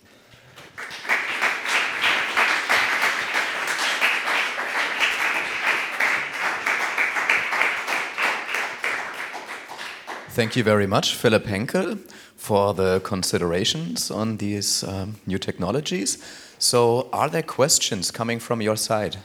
Thank 10.33 10.55
you 10.55 10.63
very 10.63 10.87
much, 10.87 11.15
Philipp 11.15 11.45
Henkel, 11.45 11.97
for 12.37 12.73
the 12.73 13.01
considerations 13.01 14.09
on 14.09 14.37
these 14.37 14.81
um, 14.81 15.17
new 15.27 15.37
technologies. 15.37 16.17
So, 16.57 17.09
are 17.11 17.27
there 17.27 17.43
questions 17.43 18.11
coming 18.11 18.39
from 18.39 18.61
your 18.61 18.77
side? 18.77 19.17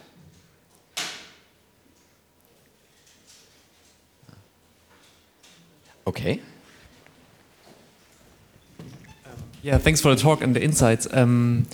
Okay. 6.09 6.43
Yeah, 9.63 9.79
thanks 9.79 10.01
for 10.01 10.13
the 10.13 10.21
talk 10.21 10.43
and 10.43 10.57
the 10.57 10.63
insights. 10.63 11.07
Um, 11.13 11.69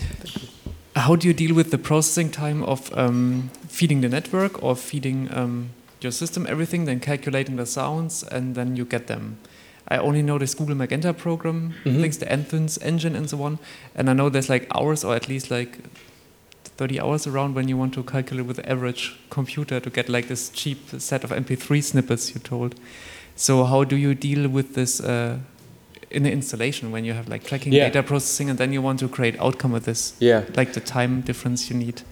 how 0.95 1.17
do 1.17 1.27
you 1.27 1.33
deal 1.33 1.55
with 1.55 1.71
the 1.71 1.79
processing 1.79 2.31
time 2.31 2.63
of 2.65 2.93
um, 2.99 3.51
feeding 3.67 4.03
the 4.03 4.11
network 4.11 4.63
or 4.63 4.77
feeding 4.77 5.33
um, 5.33 5.71
your 6.03 6.13
system 6.13 6.47
everything, 6.47 6.85
then 6.85 7.01
calculating 7.01 7.57
the 7.57 7.67
sounds, 7.67 8.23
and 8.23 8.55
then 8.55 8.77
you 8.77 8.85
get 8.85 9.07
them? 9.07 9.39
I 9.89 9.99
only 9.99 10.23
know 10.23 10.39
this 10.39 10.55
Google 10.55 10.75
Magenta 10.75 11.13
program, 11.13 11.57
mm 11.57 11.73
-hmm. 11.85 12.01
things 12.01 12.19
the 12.19 12.27
NSynth 12.27 12.79
engine 12.83 13.19
and 13.19 13.29
so 13.29 13.43
on, 13.43 13.59
and 13.95 14.09
I 14.09 14.13
know 14.13 14.31
there's 14.31 14.49
like 14.49 14.67
hours 14.71 15.05
or 15.05 15.15
at 15.15 15.29
least 15.29 15.51
like 15.51 15.79
30 16.77 17.01
hours 17.01 17.27
around 17.27 17.55
when 17.55 17.69
you 17.69 17.77
want 17.77 17.95
to 17.95 18.03
calculate 18.03 18.47
with 18.47 18.57
the 18.57 18.69
average 18.71 19.17
computer 19.31 19.81
to 19.81 19.91
get 19.91 20.09
like 20.09 20.29
this 20.29 20.51
cheap 20.51 20.79
set 20.99 21.25
of 21.25 21.31
MP3 21.31 21.83
snippets 21.83 22.35
you 22.35 22.41
told. 22.41 22.75
So 23.37 23.65
how 23.65 23.85
do 23.85 23.97
you 23.97 24.15
deal 24.15 24.49
with 24.49 24.75
this 24.75 25.01
uh, 25.01 25.39
in 26.11 26.23
the 26.23 26.33
installation 26.33 26.91
when 26.91 27.05
you 27.05 27.15
have 27.15 27.29
like 27.29 27.45
tracking 27.45 27.73
yeah. 27.73 27.89
data 27.89 28.03
processing 28.03 28.51
and 28.51 28.59
then 28.59 28.73
you 28.73 28.83
want 28.83 29.01
to 29.01 29.09
create 29.09 29.39
outcome 29.39 29.73
with 29.73 29.85
this? 29.85 30.15
Yeah. 30.19 30.45
Like 30.57 30.73
the 30.73 30.81
time 30.81 31.21
difference 31.21 31.71
you 31.71 31.77
need. 31.77 32.03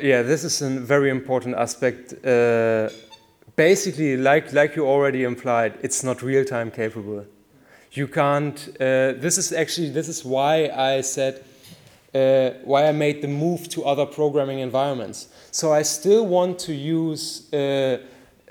Yeah, 0.00 0.22
this 0.22 0.44
is 0.44 0.62
a 0.62 0.68
very 0.68 1.10
important 1.10 1.56
aspect. 1.56 2.12
Uh, 2.24 2.88
basically, 3.56 4.16
like 4.16 4.52
like 4.52 4.76
you 4.76 4.86
already 4.86 5.24
implied, 5.24 5.72
it's 5.82 6.02
not 6.02 6.22
real 6.22 6.44
time 6.44 6.70
capable. 6.70 7.24
You 7.92 8.06
can't. 8.06 8.68
Uh, 8.80 9.14
this 9.20 9.38
is 9.38 9.52
actually 9.52 9.90
this 9.90 10.08
is 10.08 10.24
why 10.24 10.68
I 10.68 11.02
said 11.02 11.42
uh, 12.14 12.50
why 12.64 12.88
I 12.88 12.92
made 12.92 13.22
the 13.22 13.28
move 13.28 13.68
to 13.70 13.84
other 13.84 14.06
programming 14.06 14.60
environments. 14.60 15.28
So 15.50 15.72
I 15.72 15.82
still 15.82 16.26
want 16.26 16.58
to 16.60 16.72
use 16.72 17.52
uh, 17.52 17.98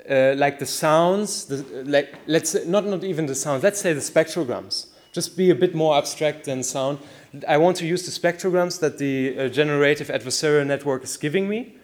uh, 0.08 0.34
like 0.36 0.58
the 0.58 0.66
sounds, 0.66 1.44
the, 1.44 1.84
like 1.84 2.14
let's 2.26 2.50
say, 2.50 2.64
not 2.66 2.86
not 2.86 3.04
even 3.04 3.26
the 3.26 3.34
sounds. 3.34 3.62
Let's 3.62 3.80
say 3.80 3.92
the 3.92 4.00
spectrograms. 4.00 4.86
Just 5.12 5.36
be 5.36 5.50
a 5.50 5.54
bit 5.54 5.74
more 5.74 5.96
abstract 5.96 6.44
than 6.44 6.62
sound. 6.62 6.98
I 7.46 7.56
want 7.58 7.76
to 7.78 7.86
use 7.86 8.02
the 8.04 8.10
spectrograms 8.10 8.80
that 8.80 8.98
the 8.98 9.38
uh, 9.38 9.48
generative 9.48 10.08
adversarial 10.08 10.66
network 10.66 11.04
is 11.04 11.16
giving 11.16 11.48
me, 11.48 11.76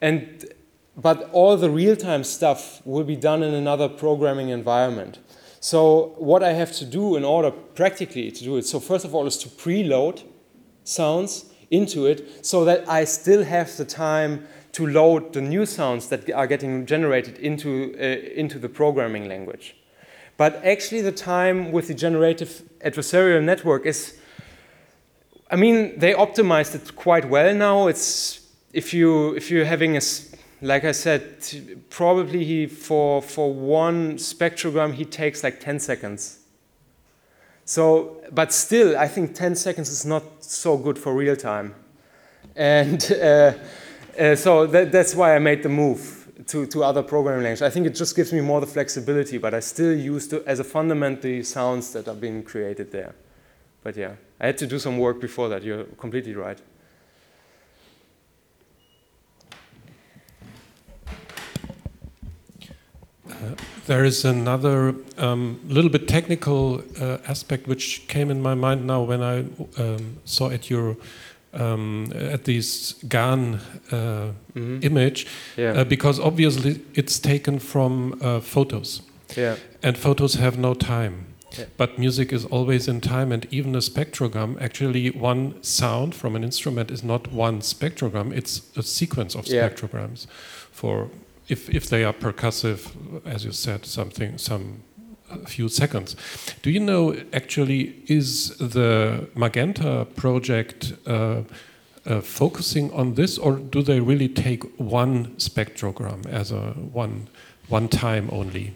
and 0.00 0.44
but 0.96 1.30
all 1.32 1.56
the 1.56 1.70
real-time 1.70 2.22
stuff 2.22 2.84
will 2.84 3.04
be 3.04 3.16
done 3.16 3.42
in 3.42 3.54
another 3.54 3.88
programming 3.88 4.50
environment. 4.50 5.18
So 5.60 6.14
what 6.18 6.42
I 6.42 6.52
have 6.52 6.72
to 6.72 6.84
do 6.84 7.16
in 7.16 7.24
order 7.24 7.50
practically 7.50 8.30
to 8.30 8.44
do 8.44 8.56
it, 8.58 8.66
so 8.66 8.80
first 8.80 9.04
of 9.04 9.14
all 9.14 9.26
is 9.26 9.38
to 9.38 9.48
preload 9.48 10.22
sounds 10.84 11.46
into 11.70 12.06
it 12.06 12.44
so 12.44 12.64
that 12.64 12.86
I 12.88 13.04
still 13.04 13.44
have 13.44 13.74
the 13.76 13.84
time 13.84 14.46
to 14.72 14.86
load 14.86 15.32
the 15.32 15.40
new 15.40 15.64
sounds 15.66 16.08
that 16.08 16.30
are 16.30 16.46
getting 16.46 16.86
generated 16.86 17.38
into, 17.38 17.94
uh, 17.98 18.38
into 18.38 18.58
the 18.58 18.68
programming 18.68 19.28
language. 19.28 19.76
But 20.36 20.64
actually, 20.64 21.02
the 21.02 21.12
time 21.12 21.72
with 21.72 21.88
the 21.88 21.94
generative 21.94 22.62
adversarial 22.84 23.42
network 23.42 23.86
is, 23.86 24.18
I 25.52 25.56
mean, 25.56 25.98
they 25.98 26.14
optimized 26.14 26.74
it 26.74 26.96
quite 26.96 27.28
well 27.28 27.54
now. 27.54 27.86
It's 27.86 28.40
if 28.72 28.94
you 28.94 29.34
if 29.34 29.50
you're 29.50 29.66
having 29.66 29.98
a, 29.98 30.00
like 30.62 30.84
I 30.84 30.92
said, 30.92 31.44
probably 31.90 32.42
he 32.44 32.66
for 32.66 33.20
for 33.20 33.52
one 33.52 34.16
spectrogram 34.16 34.94
he 34.94 35.04
takes 35.04 35.44
like 35.44 35.60
10 35.60 35.78
seconds. 35.78 36.38
So, 37.66 38.24
but 38.32 38.52
still, 38.52 38.98
I 38.98 39.06
think 39.06 39.34
10 39.34 39.54
seconds 39.54 39.90
is 39.90 40.04
not 40.04 40.42
so 40.42 40.76
good 40.78 40.98
for 40.98 41.14
real 41.14 41.36
time, 41.36 41.74
and. 42.56 43.00
Uh, 43.22 43.52
uh, 44.18 44.34
so 44.36 44.66
that, 44.66 44.92
that's 44.92 45.14
why 45.14 45.34
I 45.34 45.38
made 45.38 45.62
the 45.62 45.68
move 45.68 46.30
to, 46.48 46.66
to 46.66 46.84
other 46.84 47.02
programming 47.02 47.44
languages. 47.44 47.62
I 47.62 47.70
think 47.70 47.86
it 47.86 47.94
just 47.94 48.14
gives 48.14 48.32
me 48.32 48.40
more 48.40 48.60
the 48.60 48.66
flexibility, 48.66 49.38
but 49.38 49.54
I 49.54 49.60
still 49.60 49.96
use 49.96 50.28
the, 50.28 50.42
as 50.46 50.60
a 50.60 50.64
fundament 50.64 51.22
the 51.22 51.42
sounds 51.42 51.92
that 51.94 52.08
are 52.08 52.14
being 52.14 52.42
created 52.42 52.92
there. 52.92 53.14
But 53.82 53.96
yeah, 53.96 54.14
I 54.40 54.46
had 54.46 54.58
to 54.58 54.66
do 54.66 54.78
some 54.78 54.98
work 54.98 55.20
before 55.20 55.48
that. 55.48 55.62
You're 55.62 55.84
completely 55.98 56.34
right. 56.34 56.58
Uh, 63.28 63.54
there 63.86 64.04
is 64.04 64.24
another 64.24 64.94
um, 65.18 65.60
little 65.66 65.90
bit 65.90 66.06
technical 66.06 66.82
uh, 67.00 67.18
aspect 67.26 67.66
which 67.66 68.06
came 68.06 68.30
in 68.30 68.40
my 68.40 68.54
mind 68.54 68.86
now 68.86 69.02
when 69.02 69.22
I 69.22 69.44
um, 69.80 70.18
saw 70.24 70.50
at 70.50 70.70
your 70.70 70.96
um, 71.54 72.12
at 72.14 72.44
this 72.44 72.94
GAN 73.08 73.60
uh, 73.90 73.98
mm 73.98 74.32
-hmm. 74.54 74.84
image 74.84 75.26
yeah. 75.56 75.80
uh, 75.80 75.88
because 75.88 76.22
obviously 76.22 76.80
it's 76.92 77.20
taken 77.20 77.60
from 77.60 78.14
uh, 78.22 78.40
photos. 78.40 79.02
Yeah. 79.36 79.56
And 79.82 79.98
photos 79.98 80.34
have 80.34 80.58
no 80.58 80.74
time. 80.74 81.31
Yeah. 81.58 81.66
But 81.76 81.98
music 81.98 82.32
is 82.32 82.44
always 82.46 82.88
in 82.88 83.00
time, 83.00 83.32
and 83.32 83.46
even 83.50 83.74
a 83.74 83.78
spectrogram, 83.80 84.60
actually, 84.60 85.10
one 85.10 85.62
sound 85.62 86.14
from 86.14 86.36
an 86.36 86.44
instrument 86.44 86.90
is 86.90 87.02
not 87.02 87.32
one 87.32 87.60
spectrogram, 87.60 88.32
it's 88.32 88.62
a 88.76 88.82
sequence 88.82 89.34
of 89.34 89.44
spectrograms. 89.44 90.26
For 90.70 91.10
if, 91.48 91.68
if 91.68 91.88
they 91.88 92.04
are 92.04 92.12
percussive, 92.12 92.90
as 93.26 93.44
you 93.44 93.52
said, 93.52 93.84
something, 93.84 94.38
some 94.38 94.82
a 95.30 95.46
few 95.46 95.68
seconds. 95.68 96.16
Do 96.62 96.70
you 96.70 96.80
know 96.80 97.16
actually 97.32 98.02
is 98.06 98.56
the 98.58 99.28
Magenta 99.34 100.06
project 100.16 100.92
uh, 101.06 101.42
uh, 102.04 102.20
focusing 102.20 102.92
on 102.92 103.14
this, 103.14 103.38
or 103.38 103.56
do 103.56 103.82
they 103.82 104.00
really 104.00 104.28
take 104.28 104.64
one 104.78 105.28
spectrogram 105.36 106.26
as 106.26 106.50
a 106.52 106.72
one 106.72 107.28
one 107.68 107.88
time 107.88 108.28
only? 108.32 108.74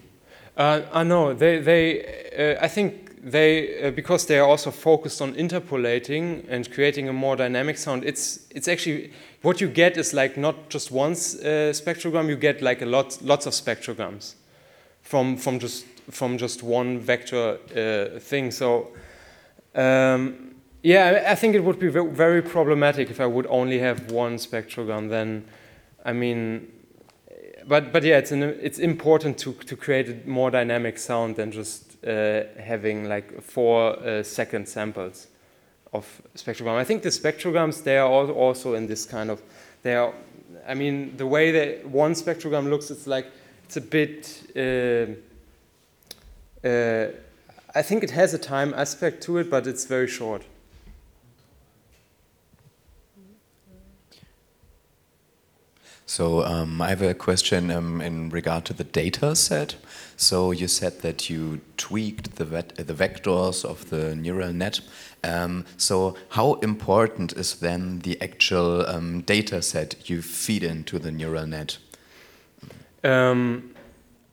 Uh, 0.57 0.81
I 0.91 1.03
know 1.03 1.33
they 1.33 1.59
they 1.59 2.01
uh, 2.37 2.65
I 2.65 2.67
think 2.67 3.21
they 3.21 3.83
uh, 3.83 3.91
because 3.91 4.25
they 4.25 4.39
are 4.39 4.47
also 4.47 4.71
focused 4.71 5.21
on 5.21 5.35
interpolating 5.35 6.45
and 6.49 6.69
creating 6.71 7.07
a 7.07 7.13
more 7.13 7.35
dynamic 7.35 7.77
sound. 7.77 8.03
It's 8.03 8.39
it's 8.49 8.67
actually 8.67 9.11
what 9.43 9.61
you 9.61 9.67
get 9.67 9.97
is 9.97 10.13
like 10.13 10.35
not 10.35 10.69
just 10.69 10.91
one 10.91 11.11
uh, 11.11 11.71
spectrogram. 11.73 12.27
You 12.27 12.35
get 12.35 12.61
like 12.61 12.81
a 12.81 12.87
lot 12.87 13.19
lots 13.21 13.45
of 13.45 13.53
spectrograms 13.53 14.33
from 15.03 15.37
from 15.37 15.59
just 15.59 15.85
from 16.09 16.37
just 16.39 16.63
one 16.63 16.99
vector 16.99 17.59
uh, 17.75 18.19
thing. 18.19 18.51
So 18.51 18.87
um, 19.75 20.55
yeah, 20.81 21.25
I 21.27 21.35
think 21.35 21.55
it 21.55 21.63
would 21.63 21.79
be 21.79 21.89
very 21.89 22.41
problematic 22.41 23.09
if 23.09 23.19
I 23.19 23.25
would 23.25 23.45
only 23.47 23.79
have 23.79 24.09
one 24.09 24.37
spectrogram. 24.37 25.09
Then, 25.09 25.45
I 26.05 26.13
mean, 26.13 26.71
but 27.67 27.91
but 27.91 28.03
yeah, 28.03 28.17
it's 28.17 28.31
an, 28.31 28.43
it's 28.43 28.79
important 28.79 29.37
to 29.39 29.53
to 29.53 29.75
create 29.75 30.09
a 30.09 30.29
more 30.29 30.49
dynamic 30.49 30.97
sound 30.97 31.35
than 31.35 31.51
just 31.51 32.03
uh, 32.05 32.43
having 32.59 33.09
like 33.09 33.41
four 33.41 33.99
uh, 33.99 34.23
second 34.23 34.67
samples 34.67 35.27
of 35.93 36.21
spectrogram. 36.35 36.75
I 36.75 36.83
think 36.83 37.03
the 37.03 37.09
spectrograms 37.09 37.83
they 37.83 37.97
are 37.97 38.09
also 38.09 38.73
in 38.75 38.87
this 38.87 39.05
kind 39.05 39.29
of 39.29 39.41
they 39.83 39.95
are. 39.95 40.13
I 40.67 40.73
mean, 40.73 41.15
the 41.17 41.27
way 41.27 41.51
that 41.51 41.85
one 41.85 42.13
spectrogram 42.13 42.69
looks, 42.69 42.89
it's 42.91 43.07
like 43.07 43.27
it's 43.65 43.77
a 43.77 43.81
bit. 43.81 44.43
Uh, 44.55 45.15
uh, 46.67 47.11
I 47.75 47.81
think 47.83 48.03
it 48.03 48.11
has 48.11 48.33
a 48.33 48.39
time 48.39 48.73
aspect 48.73 49.21
to 49.23 49.37
it, 49.37 49.49
but 49.49 49.67
it's 49.67 49.85
very 49.85 50.07
short. 50.07 50.43
So 56.07 56.45
um, 56.45 56.81
I 56.81 56.87
have 56.87 57.01
a 57.01 57.13
question 57.13 57.69
um, 57.69 57.99
in 57.99 58.29
regard 58.29 58.63
to 58.65 58.73
the 58.73 58.85
data 58.85 59.35
set. 59.35 59.75
So 60.15 60.51
you 60.51 60.69
said 60.69 61.01
that 61.01 61.29
you 61.29 61.59
tweaked 61.75 62.37
the, 62.37 62.45
the 62.45 62.93
vectors 62.93 63.65
of 63.65 63.89
the 63.89 64.15
neural 64.15 64.53
net. 64.53 64.79
Um, 65.25 65.65
so 65.75 66.15
how 66.29 66.53
important 66.63 67.33
is 67.33 67.55
then 67.55 67.99
the 67.99 68.19
actual 68.21 68.87
um, 68.87 69.21
data 69.21 69.61
set 69.61 70.09
you 70.09 70.21
feed 70.21 70.63
into 70.63 70.97
the 70.97 71.11
neural 71.11 71.45
net? 71.45 71.77
Um, 73.03 73.75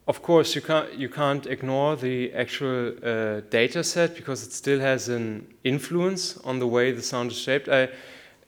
of 0.07 0.23
course, 0.23 0.55
you 0.55 0.61
can't, 0.61 0.95
you 0.95 1.09
can't 1.09 1.45
ignore 1.45 1.97
the 1.97 2.33
actual 2.35 2.93
uh, 3.03 3.41
data 3.51 3.83
set 3.83 4.15
because 4.15 4.47
it 4.47 4.53
still 4.53 4.79
has 4.79 5.09
an 5.09 5.53
influence 5.65 6.37
on 6.45 6.61
the 6.61 6.69
way 6.69 6.93
the 6.93 7.03
sound 7.03 7.33
is 7.33 7.39
shaped. 7.39 7.69
I, 7.69 7.89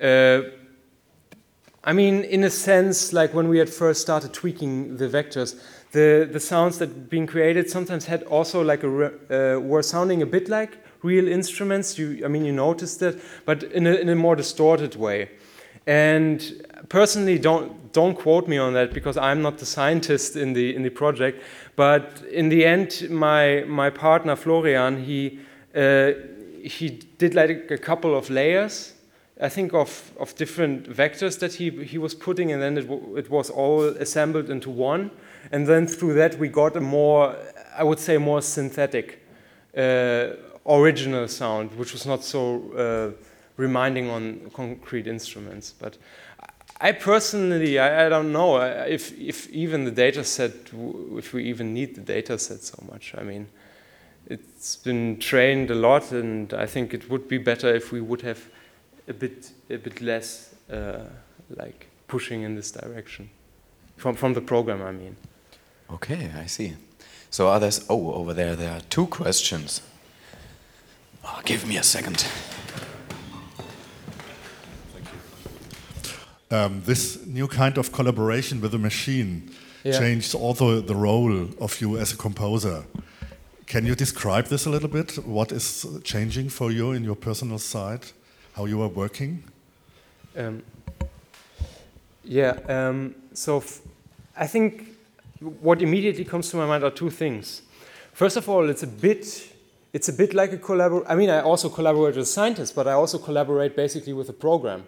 uh, 0.01 0.43
I 1.87 1.93
mean, 1.93 2.25
in 2.25 2.43
a 2.43 2.51
sense, 2.51 3.13
like 3.13 3.33
when 3.33 3.49
we 3.49 3.59
had 3.59 3.71
first 3.71 4.01
started 4.01 4.33
tweaking 4.33 4.97
the 4.97 5.09
vectors, 5.09 5.57
the, 5.93 6.29
the 6.31 6.41
sounds 6.41 6.79
that 6.79 7.09
being 7.09 7.29
created 7.29 7.71
sometimes 7.71 8.07
had 8.07 8.25
also 8.25 8.61
like 8.61 8.83
a, 8.83 9.57
uh, 9.57 9.61
were 9.61 9.85
sounding 9.85 10.21
a 10.21 10.27
bit 10.27 10.49
like 10.49 10.79
real 11.03 11.29
instruments. 11.29 11.97
You, 11.97 12.25
I 12.25 12.29
mean, 12.29 12.45
you 12.45 12.53
noticed 12.53 13.01
it, 13.03 13.23
but 13.45 13.63
in 13.63 13.87
a, 13.87 13.95
in 13.95 14.09
a 14.09 14.17
more 14.17 14.35
distorted 14.35 14.97
way. 14.97 15.31
And 15.87 16.67
personally, 16.89 17.39
don't 17.39 17.93
don't 17.93 18.17
quote 18.17 18.49
me 18.49 18.59
on 18.59 18.75
that 18.75 18.93
because 18.93 19.17
I'm 19.17 19.41
not 19.41 19.59
the 19.59 19.67
scientist 19.67 20.35
in 20.35 20.53
the 20.53 20.75
in 20.75 20.83
the 20.83 20.91
project. 20.91 21.41
But 21.77 22.25
in 22.33 22.49
the 22.49 22.65
end, 22.65 23.09
my 23.09 23.65
my 23.69 23.91
partner 23.91 24.35
Florian 24.35 25.05
he 25.05 25.39
uh, 25.77 26.13
he 26.65 27.01
did 27.19 27.35
like 27.35 27.71
a 27.71 27.79
couple 27.79 28.17
of 28.17 28.29
layers. 28.29 28.96
I 29.41 29.51
think 29.51 29.75
of, 29.75 30.13
of 30.19 30.35
different 30.37 30.89
vectors 30.89 31.39
that 31.41 31.55
he, 31.55 31.71
he 31.85 31.99
was 31.99 32.15
putting, 32.15 32.53
and 32.53 32.63
then 32.63 32.79
it, 32.79 32.91
it 33.19 33.31
was 33.31 33.51
all 33.51 33.83
assembled 33.85 34.49
into 34.49 34.71
one. 34.71 35.11
And 35.53 35.67
then 35.67 35.87
through 35.87 36.15
that, 36.15 36.39
we 36.39 36.49
got 36.49 36.75
a 36.77 36.81
more, 36.81 37.37
I 37.77 37.85
would 37.85 37.99
say, 37.99 38.17
more 38.17 38.41
synthetic, 38.41 39.23
uh, 39.77 40.29
original 40.67 41.29
sound, 41.29 41.77
which 41.77 41.93
was 41.93 42.07
not 42.07 42.25
so 42.25 42.73
uh, 42.73 43.23
reminding 43.59 44.09
on 44.09 44.51
concrete 44.55 45.07
instruments. 45.07 45.75
But 45.79 45.99
I 46.81 46.93
personally, 46.93 47.79
I, 47.79 48.07
I, 48.07 48.09
don't 48.09 48.33
know 48.33 48.61
if, 48.63 49.13
if 49.19 49.51
even 49.51 49.85
the 49.85 49.91
data 49.91 50.25
set, 50.25 50.53
if 51.13 51.35
we 51.35 51.45
even 51.45 51.75
need 51.75 51.95
the 51.95 52.01
data 52.01 52.39
set 52.39 52.63
so 52.63 52.83
much. 52.91 53.15
I 53.17 53.23
mean, 53.23 53.49
it's 54.29 54.77
been 54.77 55.19
trained 55.19 55.71
a 55.71 55.75
lot, 55.75 56.11
and 56.13 56.55
I 56.55 56.65
think 56.65 56.95
it 56.95 57.11
would 57.11 57.29
be 57.29 57.39
better 57.39 57.75
if 57.75 57.93
we 57.93 58.01
would 58.01 58.23
have 58.23 58.49
a 59.09 59.13
bit, 59.13 59.51
a 59.71 59.77
bit 59.77 60.01
less 60.01 60.55
uh, 60.71 61.05
like 61.51 61.89
pushing 62.09 62.43
in 62.43 62.55
this 62.55 62.71
direction 62.71 63.31
from, 63.97 64.15
from 64.15 64.35
the 64.35 64.41
program, 64.41 64.83
I 64.83 64.93
mean. 64.93 65.17
Okay, 65.91 66.31
I 66.37 66.47
see. 66.47 66.75
So 67.31 67.49
others, 67.49 67.85
oh, 67.89 68.13
over 68.15 68.33
there, 68.35 68.57
there 68.57 68.73
are 68.73 68.81
two 68.81 69.07
questions. 69.07 69.83
Oh, 71.25 71.41
give 71.45 71.67
me 71.67 71.77
a 71.77 71.83
second. 71.83 72.27
Um, 76.51 76.83
this 76.85 77.27
new 77.27 77.49
kind 77.49 77.77
of 77.77 77.91
collaboration 77.91 78.61
with 78.61 78.71
the 78.71 78.79
machine 78.79 79.51
yeah. 79.83 79.99
changed 79.99 80.35
also 80.35 80.81
the 80.81 80.95
role 80.95 81.49
of 81.61 81.81
you 81.81 81.99
as 81.99 82.13
a 82.13 82.17
composer. 82.17 82.85
Can 83.67 83.85
you 83.85 83.97
describe 83.97 84.47
this 84.47 84.65
a 84.65 84.71
little 84.71 84.89
bit? 84.89 85.17
What 85.27 85.51
is 85.51 85.85
changing 86.05 86.51
for 86.51 86.71
you 86.71 86.93
in 86.93 87.03
your 87.03 87.17
personal 87.17 87.59
side? 87.59 88.07
How 88.57 88.65
you 88.65 88.81
are 88.81 88.89
working? 88.89 89.45
Um, 90.35 90.63
yeah, 92.25 92.59
um, 92.69 93.15
so 93.35 93.63
I 94.35 94.47
think 94.47 94.97
what 95.61 95.83
immediately 95.83 96.25
comes 96.25 96.49
to 96.53 96.57
my 96.57 96.65
mind 96.65 96.83
are 96.83 96.91
two 96.91 97.11
things. 97.11 97.61
First 98.15 98.39
of 98.39 98.49
all, 98.49 98.71
it's 98.71 98.83
a 98.83 98.87
bit 98.87 99.53
it's 99.93 100.09
a 100.09 100.13
bit 100.15 100.33
like 100.33 100.55
a 100.55 100.57
collaboration. 100.57 101.07
I 101.07 101.17
mean, 101.17 101.29
I 101.29 101.41
also 101.41 101.69
collaborate 101.69 102.17
with 102.17 102.29
scientists, 102.29 102.73
but 102.73 102.89
I 102.89 102.93
also 102.93 103.19
collaborate 103.19 103.77
basically 103.77 104.15
with 104.15 104.29
the 104.29 104.33
program, 104.33 104.85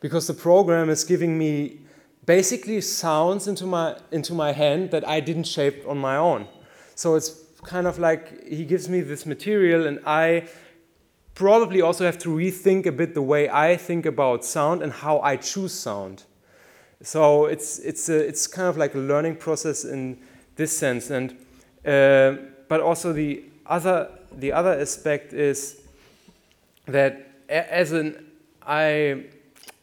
because 0.00 0.26
the 0.26 0.32
program 0.32 0.88
is 0.88 1.04
giving 1.04 1.36
me 1.36 1.80
basically 2.24 2.80
sounds 2.80 3.46
into 3.46 3.66
my 3.66 3.94
into 4.10 4.32
my 4.32 4.52
hand 4.52 4.90
that 4.92 5.06
I 5.06 5.20
didn't 5.20 5.46
shape 5.46 5.84
on 5.86 5.98
my 5.98 6.16
own. 6.16 6.48
So 6.94 7.16
it's 7.16 7.30
kind 7.62 7.86
of 7.86 7.98
like 7.98 8.48
he 8.48 8.64
gives 8.64 8.88
me 8.88 9.02
this 9.02 9.26
material, 9.26 9.86
and 9.86 10.00
I 10.06 10.48
probably 11.34 11.80
also 11.80 12.04
have 12.04 12.18
to 12.18 12.28
rethink 12.28 12.86
a 12.86 12.92
bit 12.92 13.14
the 13.14 13.22
way 13.22 13.48
I 13.48 13.76
think 13.76 14.06
about 14.06 14.44
sound 14.44 14.82
and 14.82 14.92
how 14.92 15.20
I 15.20 15.36
choose 15.36 15.72
sound. 15.72 16.24
So 17.02 17.46
it's, 17.46 17.78
it's, 17.80 18.08
a, 18.08 18.16
it's 18.16 18.46
kind 18.46 18.68
of 18.68 18.76
like 18.76 18.94
a 18.94 18.98
learning 18.98 19.36
process 19.36 19.84
in 19.84 20.18
this 20.56 20.76
sense. 20.76 21.10
And, 21.10 21.32
uh, 21.84 22.36
but 22.68 22.80
also 22.80 23.12
the 23.12 23.44
other, 23.66 24.10
the 24.32 24.52
other 24.52 24.78
aspect 24.78 25.32
is 25.32 25.80
that 26.86 27.28
as 27.48 27.92
an, 27.92 28.24
I, 28.64 29.24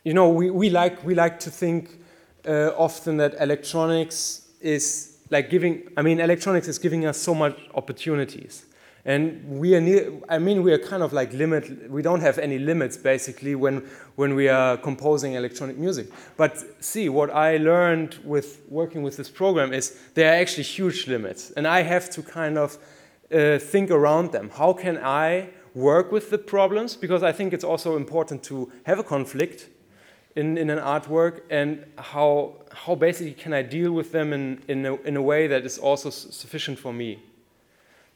you 0.04 0.14
know, 0.14 0.30
we, 0.30 0.50
we, 0.50 0.70
like, 0.70 1.04
we 1.04 1.14
like 1.16 1.40
to 1.42 1.52
think 1.52 2.00
uh, 2.48 2.72
often 2.78 3.18
that 3.18 3.36
electronics 3.40 4.48
is 4.62 5.18
like 5.30 5.50
giving, 5.50 5.90
I 5.98 6.02
mean, 6.02 6.20
electronics 6.20 6.68
is 6.68 6.80
giving 6.80 7.06
us 7.06 7.18
so 7.18 7.34
much 7.36 7.58
opportunities. 7.76 8.66
And 9.10 9.60
we 9.60 9.76
are 9.76 9.82
near, 9.82 10.12
I 10.30 10.38
mean, 10.38 10.62
we 10.62 10.72
are 10.72 10.78
kind 10.78 11.02
of 11.02 11.14
like 11.14 11.34
limit, 11.34 11.90
we 11.90 12.04
don't 12.04 12.22
have 12.22 12.38
any 12.38 12.60
limits 12.60 12.96
basically 12.96 13.56
when, 13.56 13.90
when 14.18 14.36
we 14.36 14.50
are 14.50 14.78
composing 14.78 15.34
electronic 15.34 15.80
music. 15.80 16.10
But 16.38 16.64
see, 16.80 17.10
what 17.10 17.32
I 17.32 17.58
learned 17.58 18.20
with 18.24 18.62
working 18.70 19.02
with 19.02 19.18
this 19.18 19.28
program 19.28 19.74
is 19.74 20.00
there 20.14 20.32
are 20.32 20.36
actually 20.36 20.66
huge 20.66 21.08
limits. 21.08 21.50
And 21.58 21.68
I 21.68 21.82
have 21.82 22.12
to 22.12 22.22
kind 22.22 22.60
of 22.60 22.78
uh, 23.34 23.58
think 23.58 23.90
around 23.90 24.32
them. 24.32 24.52
How 24.54 24.74
can 24.74 25.00
I 25.00 25.50
work 25.74 26.12
with 26.12 26.30
the 26.30 26.38
problems? 26.38 26.96
Because 26.96 27.24
I 27.24 27.32
think 27.32 27.52
it's 27.52 27.64
also 27.64 27.96
important 27.96 28.44
to 28.44 28.72
have 28.84 29.00
a 29.00 29.04
conflict 29.04 29.70
in, 30.36 30.56
in 30.56 30.70
an 30.70 30.78
artwork 30.78 31.42
and 31.50 31.84
how, 31.98 32.58
how 32.72 32.94
basically 32.94 33.34
can 33.34 33.54
I 33.54 33.64
deal 33.64 33.92
with 33.92 34.12
them 34.12 34.34
in, 34.34 34.62
in, 34.68 34.86
a, 34.86 34.96
in 34.98 35.18
a 35.18 35.22
way 35.24 35.48
that 35.48 35.66
is 35.66 35.80
also 35.80 36.12
sufficient 36.12 36.78
for 36.78 36.94
me. 36.94 37.18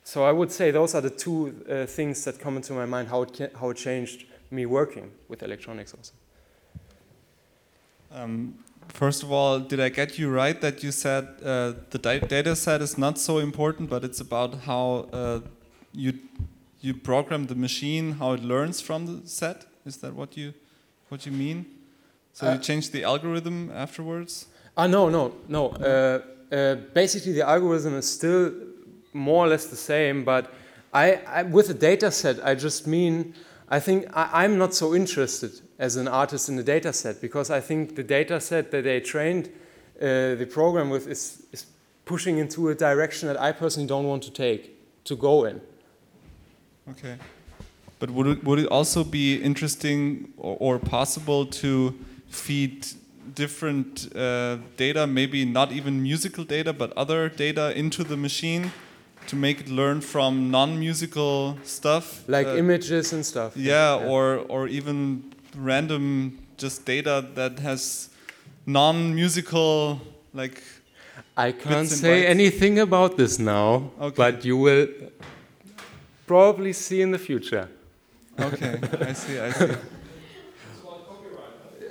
So 0.03 0.25
I 0.25 0.31
would 0.31 0.51
say 0.51 0.71
those 0.71 0.95
are 0.95 1.01
the 1.01 1.09
two 1.09 1.63
uh, 1.69 1.85
things 1.85 2.23
that 2.25 2.39
come 2.39 2.57
into 2.57 2.73
my 2.73 2.85
mind, 2.85 3.07
how 3.07 3.23
it, 3.23 3.55
how 3.59 3.69
it 3.69 3.77
changed 3.77 4.25
me 4.51 4.65
working 4.65 5.11
with 5.29 5.41
electronics 5.43 5.93
also. 5.93 6.13
Um, 8.11 8.53
first 8.89 9.23
of 9.23 9.31
all, 9.31 9.59
did 9.59 9.79
I 9.79 9.89
get 9.89 10.19
you 10.19 10.29
right 10.29 10.59
that 10.61 10.83
you 10.83 10.91
said 10.91 11.27
uh, 11.43 11.73
the 11.89 11.97
data 12.27 12.55
set 12.55 12.81
is 12.81 12.97
not 12.97 13.17
so 13.17 13.39
important, 13.39 13.89
but 13.89 14.03
it's 14.03 14.19
about 14.19 14.55
how 14.65 15.07
uh, 15.13 15.39
you, 15.93 16.13
you 16.81 16.93
program 16.93 17.47
the 17.47 17.55
machine, 17.55 18.13
how 18.13 18.33
it 18.33 18.43
learns 18.43 18.81
from 18.81 19.05
the 19.05 19.27
set? 19.27 19.65
Is 19.85 19.97
that 19.97 20.13
what 20.13 20.37
you, 20.37 20.53
what 21.09 21.25
you 21.25 21.31
mean? 21.31 21.65
So 22.33 22.47
you 22.47 22.51
uh, 22.53 22.57
change 22.57 22.91
the 22.91 23.03
algorithm 23.03 23.71
afterwards? 23.73 24.47
Ah, 24.75 24.87
no, 24.87 25.09
no, 25.09 25.33
no. 25.47 25.69
Uh, 25.69 26.21
uh, 26.53 26.75
basically, 26.93 27.31
the 27.31 27.47
algorithm 27.47 27.95
is 27.95 28.11
still 28.11 28.51
more 29.13 29.45
or 29.45 29.49
less 29.49 29.67
the 29.67 29.75
same, 29.75 30.23
but 30.23 30.53
I, 30.93 31.21
I, 31.27 31.43
with 31.43 31.69
a 31.69 31.73
data 31.73 32.11
set, 32.11 32.45
I 32.45 32.55
just 32.55 32.85
mean, 32.85 33.33
I 33.69 33.79
think 33.79 34.05
I, 34.13 34.45
am 34.45 34.57
not 34.57 34.73
so 34.75 34.93
interested 34.93 35.51
as 35.79 35.95
an 35.95 36.07
artist 36.07 36.49
in 36.49 36.55
the 36.55 36.63
data 36.63 36.93
set 36.93 37.21
because 37.21 37.49
I 37.49 37.59
think 37.59 37.95
the 37.95 38.03
data 38.03 38.39
set 38.39 38.71
that 38.71 38.83
they 38.83 38.99
trained 38.99 39.47
uh, 39.99 40.35
the 40.35 40.47
program 40.49 40.89
with 40.89 41.07
is, 41.07 41.43
is 41.51 41.65
pushing 42.05 42.37
into 42.37 42.69
a 42.69 42.75
direction 42.75 43.27
that 43.27 43.41
I 43.41 43.51
personally 43.51 43.87
don't 43.87 44.05
want 44.05 44.23
to 44.23 44.31
take, 44.31 44.77
to 45.05 45.15
go 45.15 45.45
in. 45.45 45.61
Okay. 46.91 47.15
But 47.99 48.11
would 48.11 48.27
it, 48.27 48.43
would 48.43 48.59
it 48.59 48.67
also 48.67 49.03
be 49.03 49.41
interesting 49.41 50.33
or, 50.37 50.57
or 50.59 50.79
possible 50.79 51.45
to 51.45 51.97
feed 52.27 52.85
different 53.33 54.15
uh, 54.15 54.57
data, 54.77 55.07
maybe 55.07 55.45
not 55.45 55.71
even 55.71 56.03
musical 56.03 56.43
data, 56.43 56.73
but 56.73 56.91
other 56.93 57.29
data 57.29 57.75
into 57.77 58.03
the 58.03 58.17
machine 58.17 58.71
to 59.27 59.35
make 59.35 59.61
it 59.61 59.69
learn 59.69 60.01
from 60.01 60.51
non-musical 60.51 61.57
stuff, 61.63 62.23
like 62.27 62.47
uh, 62.47 62.55
images 62.55 63.13
and 63.13 63.25
stuff. 63.25 63.55
Yeah, 63.55 63.99
yeah, 63.99 64.09
or 64.09 64.45
or 64.49 64.67
even 64.67 65.33
random 65.57 66.37
just 66.57 66.85
data 66.85 67.25
that 67.35 67.59
has 67.59 68.09
non-musical 68.65 69.99
like. 70.33 70.61
I 71.35 71.51
can't 71.51 71.89
say 71.89 72.27
anything 72.27 72.79
about 72.79 73.17
this 73.17 73.39
now, 73.39 73.91
okay. 73.99 74.15
but 74.15 74.45
you 74.45 74.55
will 74.55 74.87
probably 76.27 76.73
see 76.73 77.01
in 77.01 77.11
the 77.11 77.17
future. 77.17 77.69
Okay, 78.39 78.79
I 79.01 79.13
see. 79.13 79.39
I 79.39 79.51
see. 79.51 79.75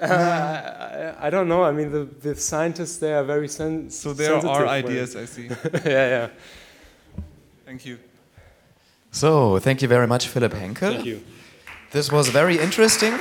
Uh, 0.00 1.14
I, 1.20 1.26
I, 1.26 1.30
don't 1.30 1.48
know. 1.48 1.62
I 1.62 1.70
mean, 1.70 1.92
the, 1.92 2.04
the 2.20 2.34
scientists 2.34 2.96
they 2.96 3.14
are 3.14 3.22
very 3.22 3.46
sen- 3.46 3.88
so 3.88 4.12
there 4.12 4.34
are 4.34 4.66
ideas. 4.66 5.14
I 5.14 5.26
see. 5.26 5.46
yeah, 5.84 6.08
yeah. 6.16 6.28
Thank 7.72 7.87
you. 7.87 7.98
So, 9.12 9.58
thank 9.58 9.80
you 9.80 9.88
very 9.88 10.06
much, 10.06 10.28
Philipp 10.28 10.52
Henkel. 10.52 10.92
Thank 10.92 11.06
you. 11.06 11.24
This 11.90 12.12
was 12.12 12.28
very 12.28 12.58
interesting. 12.58 13.18